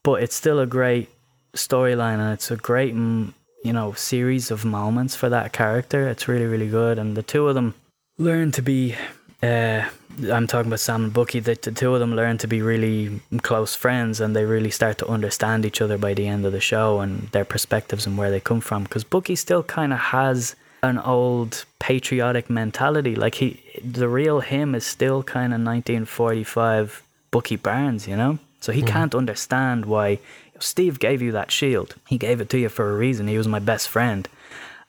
[0.02, 1.08] But it's still a great
[1.54, 3.32] storyline and it's a great, mm,
[3.64, 6.08] you know, series of moments for that character.
[6.08, 6.98] It's really, really good.
[6.98, 7.74] And the two of them
[8.18, 8.96] learn to be
[9.42, 9.84] uh,
[10.30, 11.40] I'm talking about Sam and Bucky.
[11.40, 14.98] The, the two of them learn to be really close friends, and they really start
[14.98, 18.30] to understand each other by the end of the show and their perspectives and where
[18.30, 18.82] they come from.
[18.82, 23.14] Because Bucky still kind of has an old patriotic mentality.
[23.14, 28.38] Like he, the real him is still kind of 1945 Bucky Barnes, you know.
[28.60, 28.86] So he hmm.
[28.86, 30.18] can't understand why
[30.58, 31.94] Steve gave you that shield.
[32.06, 33.26] He gave it to you for a reason.
[33.26, 34.28] He was my best friend,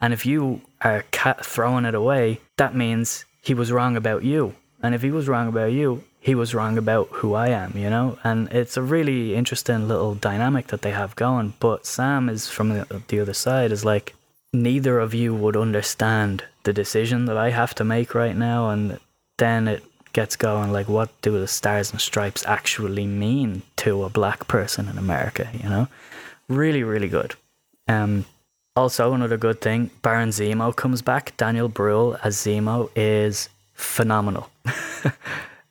[0.02, 4.56] and if you are ca- throwing it away, that means he was wrong about you.
[4.84, 7.90] And if he was wrong about you, he was wrong about who I am, you
[7.90, 8.18] know?
[8.24, 11.54] And it's a really interesting little dynamic that they have going.
[11.60, 14.16] But Sam is from the, the other side, is like,
[14.54, 18.70] neither of you would understand the decision that I have to make right now.
[18.70, 19.00] And
[19.38, 24.10] then it gets going like, what do the stars and stripes actually mean to a
[24.10, 25.88] black person in America, you know?
[26.48, 27.36] Really, really good.
[27.88, 28.26] Um,
[28.76, 31.36] Also, another good thing, Baron Zemo comes back.
[31.36, 34.50] Daniel Bruhl as Zemo is phenomenal.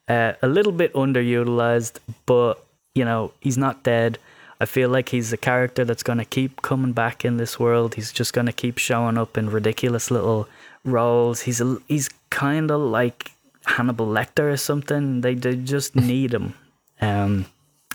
[0.08, 2.62] uh, a little bit underutilized, but
[2.94, 4.18] you know he's not dead.
[4.60, 7.94] I feel like he's a character that's going to keep coming back in this world.
[7.94, 10.46] He's just going to keep showing up in ridiculous little
[10.84, 11.40] roles.
[11.42, 13.32] He's a, he's kind of like
[13.70, 15.20] Hannibal Lecter or something.
[15.20, 16.54] They they just need him,
[17.00, 17.46] um,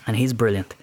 [0.06, 0.74] and he's brilliant.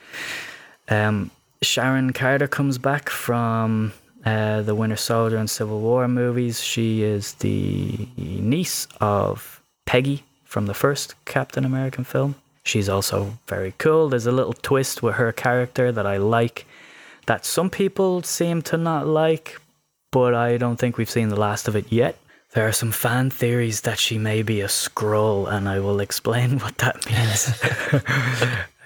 [0.89, 3.93] Um, Sharon Carter comes back from
[4.25, 6.61] uh, the Winter Soldier and Civil War movies.
[6.61, 12.35] She is the niece of Peggy from the first Captain America film.
[12.63, 14.09] She's also very cool.
[14.09, 16.65] There's a little twist with her character that I like
[17.25, 19.59] that some people seem to not like,
[20.11, 22.17] but I don't think we've seen the last of it yet.
[22.53, 26.59] There are some fan theories that she may be a Skrull, and I will explain
[26.63, 27.49] what that means.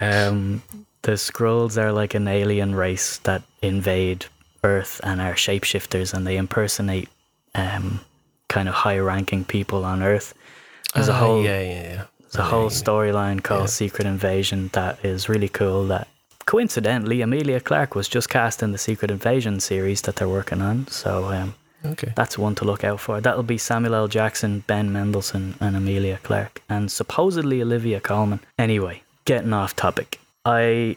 [0.00, 0.62] um,
[1.02, 4.26] the Skrulls are like an alien race that invade
[4.64, 7.08] Earth and are shapeshifters, and they impersonate
[7.54, 8.00] um,
[8.48, 10.34] kind of high-ranking people on Earth.
[10.94, 12.04] There's a Ah, whole yeah, yeah, yeah.
[12.20, 15.86] there's a whole storyline called Secret Invasion that is really cool.
[15.86, 16.08] That
[16.46, 20.86] coincidentally, Emilia Clarke was just cast in the Secret Invasion series that they're working on.
[20.88, 22.12] So um, Okay.
[22.16, 23.20] that's one to look out for.
[23.20, 24.08] That'll be Samuel L.
[24.08, 28.40] Jackson, Ben Mendelsohn, and Emilia Clarke, and supposedly Olivia Colman.
[28.58, 30.20] Anyway, getting off topic.
[30.44, 30.96] I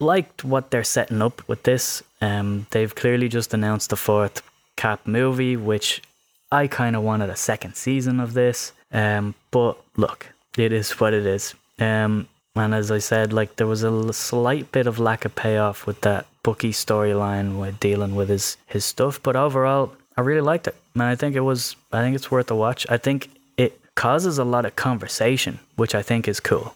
[0.00, 2.02] liked what they're setting up with this.
[2.20, 4.42] Um, they've clearly just announced the fourth
[4.76, 6.00] Cap movie, which
[6.52, 8.72] I kind of wanted a second season of this.
[8.92, 11.54] Um, but look, it is what it is.
[11.78, 15.86] Um, and as I said, like there was a slight bit of lack of payoff
[15.86, 19.22] with that Bucky storyline with dealing with his his stuff.
[19.22, 21.76] But overall, I really liked it, and I think it was.
[21.92, 22.86] I think it's worth a watch.
[22.88, 26.74] I think it causes a lot of conversation, which I think is cool.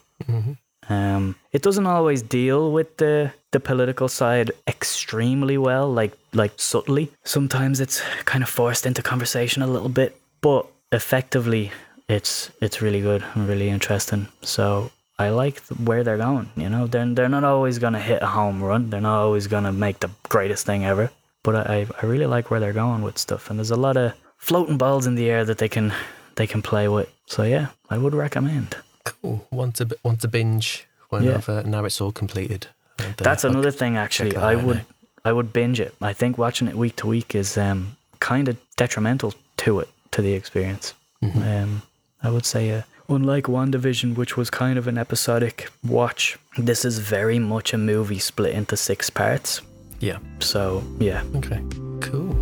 [0.89, 7.11] Um, it doesn't always deal with the the political side extremely well, like like subtly.
[7.23, 11.71] Sometimes it's kind of forced into conversation a little bit, but effectively,
[12.09, 14.27] it's it's really good and really interesting.
[14.41, 16.49] So I like where they're going.
[16.55, 18.89] You know, they're they're not always gonna hit a home run.
[18.89, 21.11] They're not always gonna make the greatest thing ever.
[21.43, 24.13] But I I really like where they're going with stuff, and there's a lot of
[24.37, 25.93] floating balls in the air that they can
[26.35, 27.09] they can play with.
[27.25, 28.75] So yeah, I would recommend.
[29.03, 29.45] Cool.
[29.51, 31.41] Want to want to binge when Yeah.
[31.47, 32.67] Uh, now it's all completed.
[32.99, 34.35] Uh, That's another thing actually.
[34.35, 34.85] I would now.
[35.25, 35.93] I would binge it.
[36.01, 40.21] I think watching it week to week is um kind of detrimental to it to
[40.21, 40.93] the experience.
[41.21, 41.41] Mm-hmm.
[41.41, 41.81] Um
[42.23, 46.99] I would say uh, unlike WandaVision which was kind of an episodic watch, this is
[46.99, 49.61] very much a movie split into six parts.
[49.99, 50.17] Yeah.
[50.39, 51.23] So, yeah.
[51.35, 51.61] Okay.
[52.01, 52.33] Cool.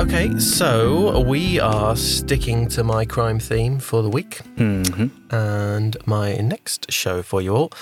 [0.00, 4.40] Okay, so we are sticking to my crime theme for the week.
[4.56, 5.10] Mhm.
[5.30, 7.72] And my next show for you all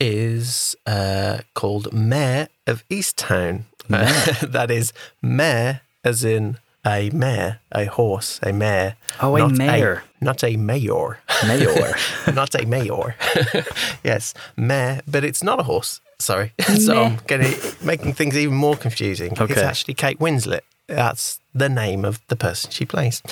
[0.00, 3.62] is uh, called Mare of Easttown.
[3.88, 8.96] that is Mayor as in a mare, a horse, a mare.
[9.20, 10.04] Oh, a mare.
[10.20, 11.18] not a mayor.
[11.46, 11.94] Mayor.
[12.34, 13.16] not a mayor.
[14.04, 16.00] yes, mare, but it's not a horse.
[16.18, 16.52] Sorry.
[16.78, 19.32] so I'm getting making things even more confusing.
[19.32, 19.52] Okay.
[19.54, 20.60] It's actually Kate Winslet.
[20.86, 23.22] That's the name of the person she plays.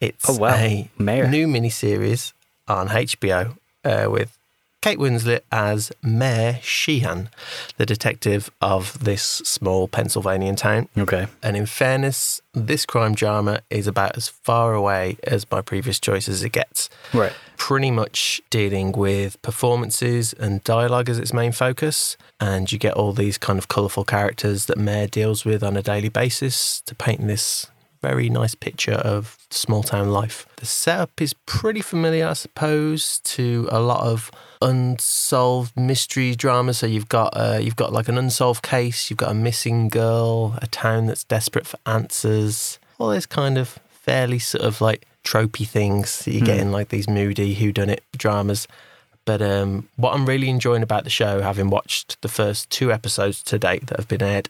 [0.00, 0.54] It's Oh, wow.
[0.54, 1.26] a Mayor.
[1.28, 2.32] new miniseries
[2.68, 4.36] on HBO uh, with
[4.82, 7.30] Kate Winslet as Mare Sheehan,
[7.76, 10.88] the detective of this small Pennsylvanian town.
[10.98, 11.28] okay.
[11.40, 16.28] And in fairness, this crime drama is about as far away as my previous choice
[16.28, 16.90] as it gets.
[17.14, 17.32] Right.
[17.56, 22.16] Pretty much dealing with performances and dialogue as its main focus.
[22.40, 25.82] And you get all these kind of colourful characters that Mare deals with on a
[25.82, 27.68] daily basis to paint this
[28.02, 30.46] very nice picture of small town life.
[30.56, 36.78] The setup is pretty familiar, I suppose, to a lot of unsolved mystery dramas.
[36.78, 40.58] So you've got uh, you've got like an unsolved case, you've got a missing girl,
[40.60, 42.78] a town that's desperate for answers.
[42.98, 46.88] All those kind of fairly sort of like tropey things that you get in like
[46.88, 48.66] these moody whodunit dramas.
[49.24, 53.40] But um, what I'm really enjoying about the show, having watched the first two episodes
[53.44, 54.48] to date that have been aired,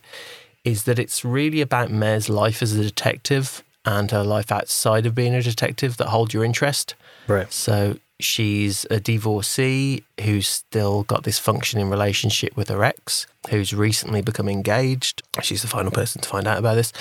[0.65, 5.15] is that it's really about Mare's life as a detective and her life outside of
[5.15, 6.95] being a detective that hold your interest.
[7.27, 7.53] Right.
[7.53, 14.23] So she's a divorcee who's still got this functioning relationship with her ex, who's recently
[14.23, 15.23] become engaged.
[15.43, 16.93] She's the final person to find out about this.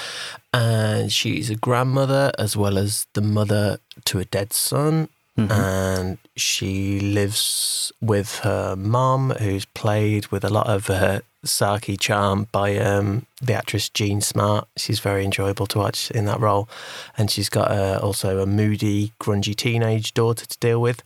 [0.53, 5.09] And she's a grandmother as well as the mother to a dead son.
[5.37, 12.47] And she lives with her mom, who's played with a lot of uh, Saki charm
[12.51, 14.67] by um, the actress Jean Smart.
[14.77, 16.69] She's very enjoyable to watch in that role.
[17.17, 21.03] And she's got uh, also a moody, grungy teenage daughter to deal with.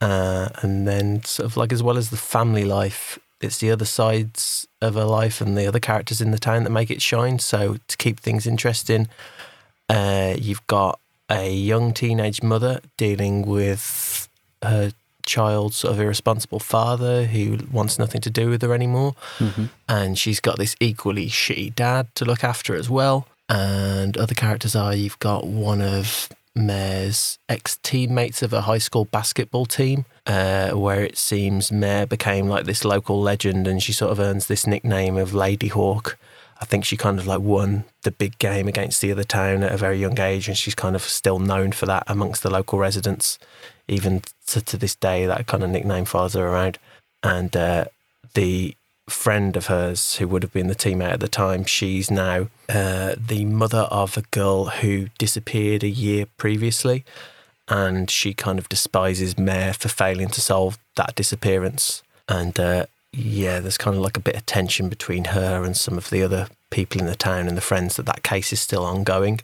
[0.00, 3.84] Uh, and then, sort of like, as well as the family life, it's the other
[3.84, 7.38] sides of her life and the other characters in the town that make it shine.
[7.38, 9.08] So, to keep things interesting,
[9.88, 11.00] uh, you've got
[11.30, 14.28] a young teenage mother dealing with
[14.62, 14.92] her
[15.26, 19.14] child's sort of irresponsible father who wants nothing to do with her anymore.
[19.38, 19.66] Mm-hmm.
[19.88, 23.26] And she's got this equally shitty dad to look after as well.
[23.48, 29.04] And other characters are you've got one of Mare's ex teammates of a high school
[29.04, 34.10] basketball team, uh, where it seems Mare became like this local legend and she sort
[34.10, 36.16] of earns this nickname of Lady Hawk.
[36.60, 39.72] I think she kind of like won the big game against the other town at
[39.72, 42.78] a very young age, and she's kind of still known for that amongst the local
[42.78, 43.38] residents.
[43.88, 46.78] Even to, to this day, that kind of nickname follows her around.
[47.22, 47.86] And uh,
[48.34, 48.74] the
[49.08, 53.14] friend of hers, who would have been the teammate at the time, she's now uh,
[53.16, 57.04] the mother of a girl who disappeared a year previously.
[57.68, 62.02] And she kind of despises Mare for failing to solve that disappearance.
[62.28, 65.96] And uh, yeah, there's kind of like a bit of tension between her and some
[65.96, 68.84] of the other people in the town and the friends that that case is still
[68.84, 69.40] ongoing.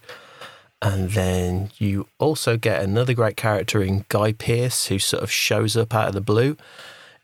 [0.80, 5.76] And then you also get another great character in Guy Pearce, who sort of shows
[5.76, 6.56] up out of the blue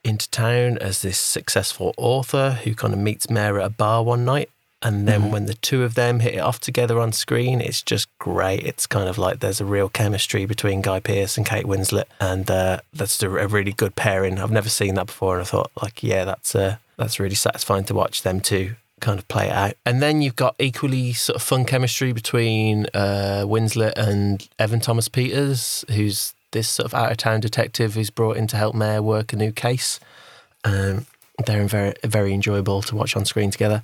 [0.04, 4.24] into town as this successful author who kind of meets Mare at a bar one
[4.24, 4.48] night.
[4.80, 8.06] And then when the two of them hit it off together on screen, it's just
[8.18, 8.64] great.
[8.64, 12.48] It's kind of like there's a real chemistry between Guy Pearce and Kate Winslet, and
[12.48, 14.38] uh, that's a, a really good pairing.
[14.38, 17.84] I've never seen that before, and I thought, like, yeah, that's uh, that's really satisfying
[17.86, 19.74] to watch them two kind of play it out.
[19.86, 25.08] And then you've got equally sort of fun chemistry between uh, Winslet and Evan Thomas
[25.08, 29.02] Peters, who's this sort of out of town detective who's brought in to help Mare
[29.02, 30.00] work a new case.
[30.64, 31.06] Um,
[31.46, 33.82] they're very very enjoyable to watch on screen together,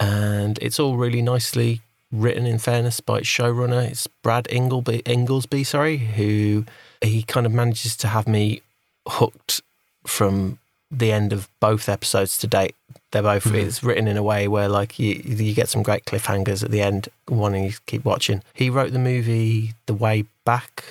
[0.00, 1.80] and it's all really nicely
[2.12, 2.46] written.
[2.46, 6.64] In fairness, by its showrunner, it's Brad Ingleby, Ingelsby, sorry, who
[7.02, 8.62] he kind of manages to have me
[9.06, 9.62] hooked
[10.06, 10.58] from
[10.90, 12.74] the end of both episodes to date.
[13.10, 13.54] They're both Mhm.
[13.54, 16.80] it's written in a way where like you you get some great cliffhangers at the
[16.82, 18.42] end, wanting to keep watching.
[18.54, 20.84] He wrote the movie The Way Back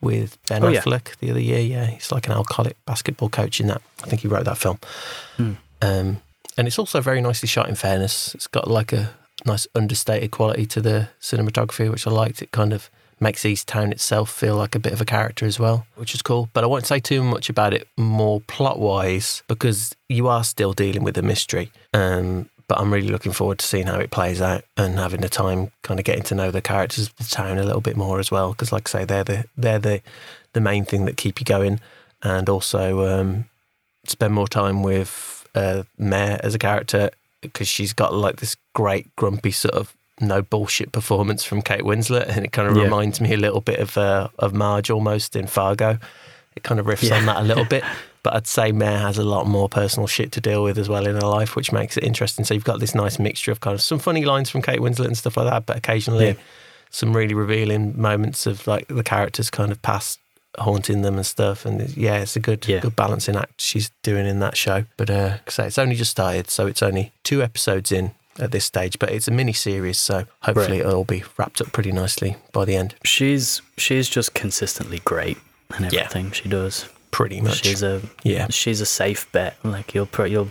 [0.00, 0.80] with Ben Oh, yeah.
[0.80, 1.60] Affleck the other year.
[1.60, 3.80] Yeah, he's like an alcoholic basketball coach in that.
[4.02, 4.78] I think he wrote that film.
[5.36, 5.52] Hmm.
[5.80, 6.20] Um,
[6.56, 7.68] and it's also very nicely shot.
[7.68, 12.42] In fairness, it's got like a nice understated quality to the cinematography, which I liked.
[12.42, 12.90] It kind of
[13.20, 16.22] makes East Town itself feel like a bit of a character as well, which is
[16.22, 16.48] cool.
[16.52, 20.72] But I won't say too much about it more plot wise because you are still
[20.72, 21.70] dealing with a mystery.
[21.94, 25.28] Um, but I'm really looking forward to seeing how it plays out and having the
[25.28, 28.18] time kind of getting to know the characters of the town a little bit more
[28.18, 28.52] as well.
[28.52, 30.00] Because, like I say, they're the they're the
[30.52, 31.80] the main thing that keep you going,
[32.22, 33.44] and also um,
[34.06, 39.14] spend more time with uh, Mare as a character because she's got like this great
[39.16, 42.84] grumpy sort of no bullshit performance from Kate Winslet, and it kind of Yeah.
[42.84, 45.98] reminds me a little bit of uh, of Marge almost in Fargo.
[46.54, 47.16] It kind of riffs Yeah.
[47.16, 47.82] on that a little bit,
[48.22, 51.06] but I'd say Mare has a lot more personal shit to deal with as well
[51.06, 52.44] in her life, which makes it interesting.
[52.44, 55.06] So you've got this nice mixture of kind of some funny lines from Kate Winslet
[55.06, 56.34] and stuff like that, but occasionally Yeah.
[56.90, 60.20] some really revealing moments of like the characters kind of past
[60.58, 61.64] haunting them and stuff.
[61.64, 62.80] And yeah, it's a good Yeah.
[62.80, 64.84] good balancing act she's doing in that show.
[64.96, 68.64] But uh, say it's only just started, so it's only two episodes in at this
[68.64, 70.86] stage, but it's a mini series, so hopefully Right.
[70.86, 72.94] it'll be wrapped up pretty nicely by the end.
[73.04, 75.36] She's she's just consistently great
[75.78, 76.00] in Yeah.
[76.04, 76.86] everything she does.
[77.10, 77.62] Pretty much.
[77.64, 78.46] She's a yeah.
[78.48, 79.56] she's a safe bet.
[79.62, 80.50] Like you'll you'll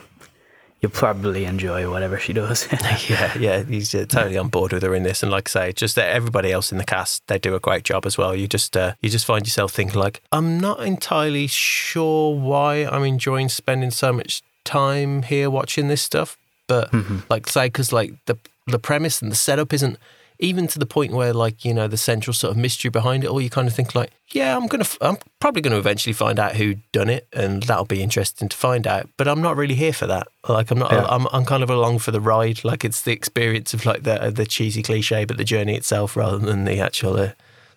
[0.81, 2.67] you'll probably enjoy whatever she does.
[3.09, 5.73] yeah, yeah, he's uh, totally on board with her in this, and like I say,
[5.73, 8.35] just that everybody else in the cast, they do a great job as well.
[8.35, 13.03] You just uh, you just find yourself thinking like, I'm not entirely sure why I'm
[13.03, 17.23] enjoying spending so much time here watching this stuff, but Mhm.
[17.29, 19.97] like say because like the the premise and the setup isn't
[20.41, 23.27] even to the point where like you know the central sort of mystery behind it
[23.29, 26.39] all you kind of think like yeah i'm gonna f- i'm probably gonna eventually find
[26.39, 29.75] out who done it and that'll be interesting to find out but i'm not really
[29.75, 31.05] here for that like i'm not Yeah.
[31.07, 34.31] I'm, I'm kind of along for the ride like it's the experience of like the
[34.35, 37.29] the cheesy cliche but the journey itself rather than the actual uh,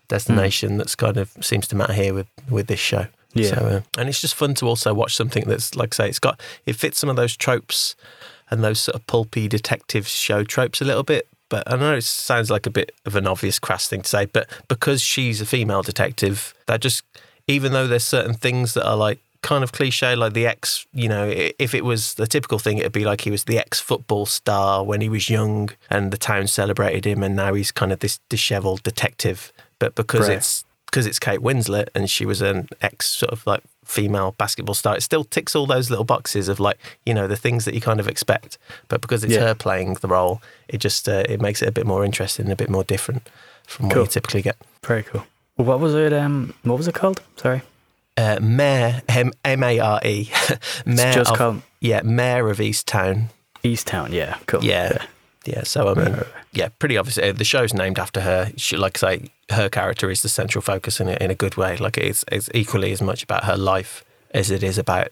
[0.09, 3.49] destination that's kind of seems to matter here with with this show Yeah.
[3.51, 6.19] so, uh, and it's just fun to also watch something that's like I say, it's
[6.21, 7.97] got it fits some of those tropes
[8.51, 11.27] and those sort of pulpy detective show tropes a little bit.
[11.55, 14.25] But I know it sounds like a bit of an obvious crass thing to say,
[14.27, 17.05] but because she's a female detective, that just
[17.47, 21.09] even though there's certain things that are like kind of cliche, like the ex, you
[21.09, 24.27] know, if it was the typical thing, it'd be like he was the ex football
[24.27, 28.01] star when he was young and the town celebrated him, and now he's kind of
[28.01, 29.53] this disheveled detective.
[29.79, 30.39] But because Right.
[30.39, 34.75] it's because it's Kate Winslet and she was an ex sort of like female basketball
[34.75, 37.75] star, it still ticks all those little boxes of like you know the things that
[37.75, 38.59] you kind of expect.
[38.89, 39.41] But because it's Yeah.
[39.49, 42.53] her playing the role, it just uh, it makes it a bit more interesting, and
[42.53, 43.29] a bit more different
[43.67, 44.57] from what you typically get.
[44.85, 45.25] Very cool.
[45.57, 46.13] What was it?
[46.13, 47.23] Um, what was it called?
[47.37, 47.63] Sorry.
[48.17, 50.31] uh, Mayor M M A R E.
[50.87, 53.29] Mayor just of, called yeah, Mare of East Town.
[53.63, 54.13] East Town.
[54.13, 54.63] Yeah, cool.
[54.65, 54.91] Yeah.
[54.93, 55.07] Yeah,
[55.65, 56.17] so I mean,
[56.53, 57.19] yeah, pretty obvious.
[57.19, 58.51] Uh, the show's named after her.
[58.57, 61.57] She, like I say, her character is the central focus in a, in a good
[61.57, 61.77] way.
[61.77, 65.09] Like it's, it's equally as much about her life as it is about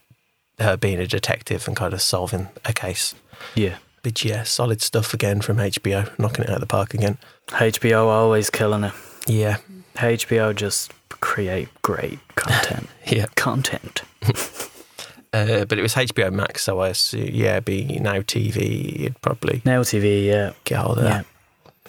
[0.58, 3.14] her being a detective and kind of solving a case.
[3.54, 3.76] yeah.
[4.02, 7.18] But yeah, solid stuff again from HBO, knocking it out of the park again.
[7.46, 8.92] HBO always killing it.
[9.28, 9.58] Yeah,
[9.94, 12.88] HBO just create great content.
[13.06, 13.26] yeah.
[13.36, 14.02] content.
[15.32, 19.62] Uh, but it was HBO Max, so I assume, yeah, be now TV, you'd probably
[19.64, 20.26] Now TV.
[20.26, 20.52] Yeah.
[20.64, 21.24] get hold of that.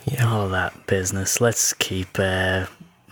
[0.05, 0.29] Yeah.
[0.31, 1.41] All that business.
[1.41, 2.67] Let's keep uh,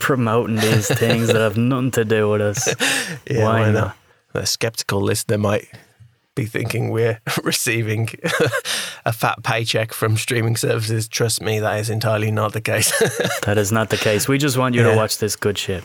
[0.00, 2.74] promoting these things that have nothing to do with us.
[3.30, 3.96] Yeah, Why why not?
[4.32, 5.68] The skeptical listener might
[6.34, 8.08] be thinking we're receiving
[9.04, 11.06] a fat paycheck from streaming services.
[11.08, 12.90] Trust me, that is entirely not the case.
[13.42, 14.26] That is not the case.
[14.28, 15.84] We just want you to watch this good shit.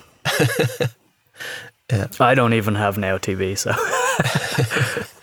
[1.91, 2.07] Yeah.
[2.19, 3.71] I don't even have Now TV, so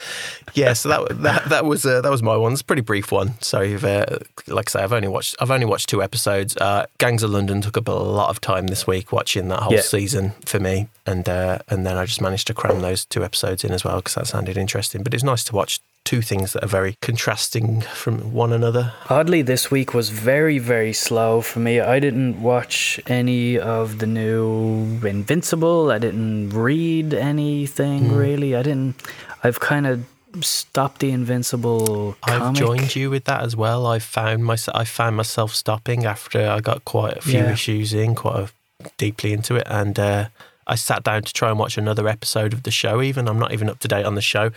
[0.55, 2.53] yeah, so that that that was uh, that was my one.
[2.53, 3.35] It's a pretty brief one.
[3.41, 4.07] So, you've, uh,
[4.47, 6.57] like I say, I've only watched I've only watched two episodes.
[6.57, 9.73] Uh, Gangs of London took up a lot of time this week watching that whole
[9.75, 9.81] Yeah.
[9.81, 13.65] season for me, and uh, and then I just managed to cram those two episodes
[13.65, 15.03] in as well because that sounded interesting.
[15.03, 18.93] But it's nice to watch two things that are very contrasting from one another.
[19.09, 21.79] Oddly, this week was very, very slow for me.
[21.79, 25.93] I didn't watch any of the new Invincible.
[25.93, 28.17] I didn't read anything Hmm.
[28.17, 28.57] really.
[28.57, 28.97] I didn't.
[29.45, 30.05] I've kind of
[30.41, 33.87] stopped the Invincible I've joined you with that as well.
[33.87, 37.53] I found myself I found myself stopping after I got quite a few Yeah.
[37.53, 40.29] issues in, quite a, deeply into it, and uh,
[40.67, 43.03] I sat down to try and watch another episode of the show.
[43.03, 44.51] Even I'm not even up to date on the show,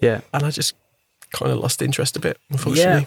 [0.00, 0.74] Yeah, and I just
[1.32, 2.38] kind of lost interest a bit.
[2.50, 3.06] Unfortunately,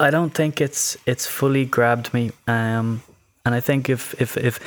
[0.00, 2.30] I don't think it's it's fully grabbed me.
[2.46, 3.02] Um,
[3.44, 4.58] and I think if if if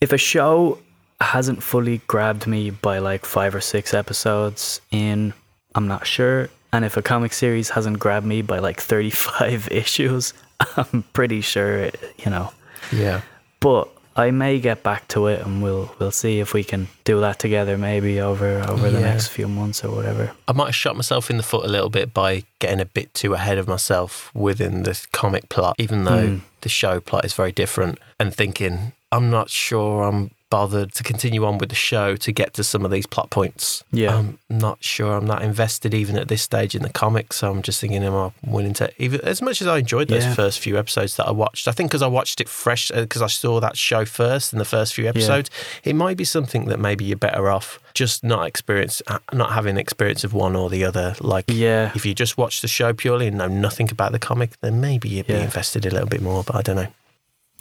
[0.00, 0.78] if a show
[1.20, 5.34] hasn't fully grabbed me by like five or six episodes in,
[5.74, 6.48] I'm not sure.
[6.72, 10.32] And if a comic series hasn't grabbed me by like 35 issues,
[10.76, 12.52] I'm pretty sure, it, you know.
[12.92, 13.22] yeah,
[13.60, 17.20] But I may get back to it, and we'll we'll see if we can do
[17.20, 20.32] that together, maybe over over the next few months or whatever.
[20.48, 23.14] I might have shot myself in the foot a little bit by getting a bit
[23.14, 26.40] too ahead of myself within the comic plot, even though Mm.
[26.60, 31.44] the show plot is very different, and thinking, I'm not sure I'm bothered to continue
[31.44, 33.82] on with the show to get to some of these plot points.
[33.92, 34.16] Yeah.
[34.16, 37.36] I'm not sure I'm that invested even at this stage in the comics.
[37.36, 40.24] So I'm just thinking, am I willing to, even as much as I enjoyed those
[40.24, 40.34] Yeah.
[40.34, 43.28] first few episodes that I watched, I think because I watched it fresh, because I
[43.28, 45.48] saw that show first in the first few episodes,
[45.84, 49.76] it might be something that maybe you're better off just not experience, uh, not having
[49.76, 51.14] experience of one or the other.
[51.20, 51.92] Like, Yeah.
[51.94, 55.08] if you just watch the show purely and know nothing about the comic, then maybe
[55.08, 56.42] you'd be invested a little bit more.
[56.44, 56.86] But I don't know.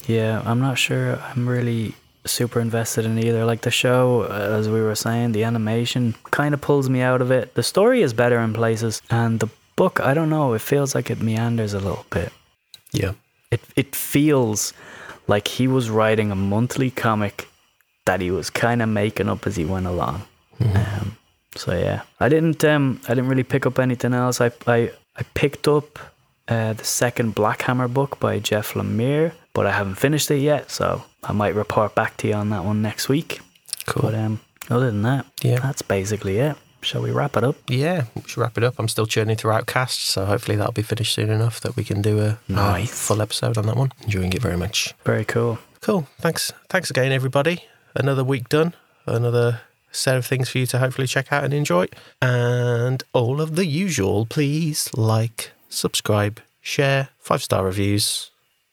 [0.08, 1.20] Yeah, I'm not sure.
[1.36, 1.94] I'm really
[2.26, 3.46] super invested in either.
[3.46, 7.22] Like the show, uh, as we were saying, the animation kind of pulls me out
[7.22, 7.54] of it.
[7.56, 10.54] The story is better in places, and the book, I don't know.
[10.54, 12.32] It feels like it meanders a little bit.
[12.92, 13.14] Yeah.
[13.52, 14.74] It it feels
[15.28, 17.48] like he was writing a monthly comic
[18.06, 20.24] that he was kind of making up as he went along.
[20.60, 21.18] Um,
[21.56, 24.42] so yeah, I didn't um I didn't really pick up anything else.
[24.42, 26.00] I I I picked up
[26.48, 30.72] uh, the second Black Hammer book by Jeff Lemire, but I haven't finished it yet.
[30.72, 33.40] So I might report back to you on that one next week.
[33.86, 34.04] Cool.
[34.04, 34.40] But um,
[34.70, 35.60] other than that, Yeah.
[35.60, 36.56] that's basically it.
[36.82, 37.58] Shall we wrap it up?
[37.68, 38.76] Yeah, we should wrap it up.
[38.80, 42.02] I'm still churning through Outcast, so hopefully that'll be finished soon enough that we can
[42.02, 43.06] do a, a Nice.
[43.08, 43.92] full episode on that one.
[44.04, 44.94] Enjoying it very much.
[45.04, 45.60] Very cool.
[45.82, 46.08] Cool.
[46.20, 46.54] Thanks.
[46.70, 47.66] Thanks again, everybody.
[47.96, 48.76] Another week done.
[49.06, 49.60] Another
[49.92, 51.88] set of things for you to hopefully check out and enjoy.
[52.22, 54.26] And all of the usual.
[54.26, 58.29] Please like, subscribe, share, five star reviews.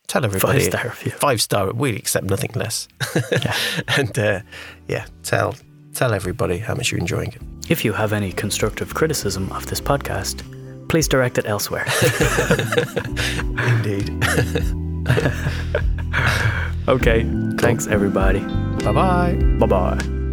[0.07, 0.61] Tell everybody.
[0.61, 1.13] Five star review.
[1.13, 1.73] Five star.
[1.73, 2.89] We accept nothing less.
[3.33, 3.57] Yeah.
[3.97, 4.41] and uh,
[4.89, 5.55] yeah, tell
[5.95, 7.43] tell everybody how much you're enjoying it.
[7.69, 10.43] If you have any constructive criticism of this podcast,
[10.89, 11.87] please direct it elsewhere.
[13.69, 14.11] Indeed.
[16.89, 17.25] okay.
[17.59, 18.41] Thanks, everybody.
[18.85, 19.35] bye bye.
[19.59, 20.26] Bye bye.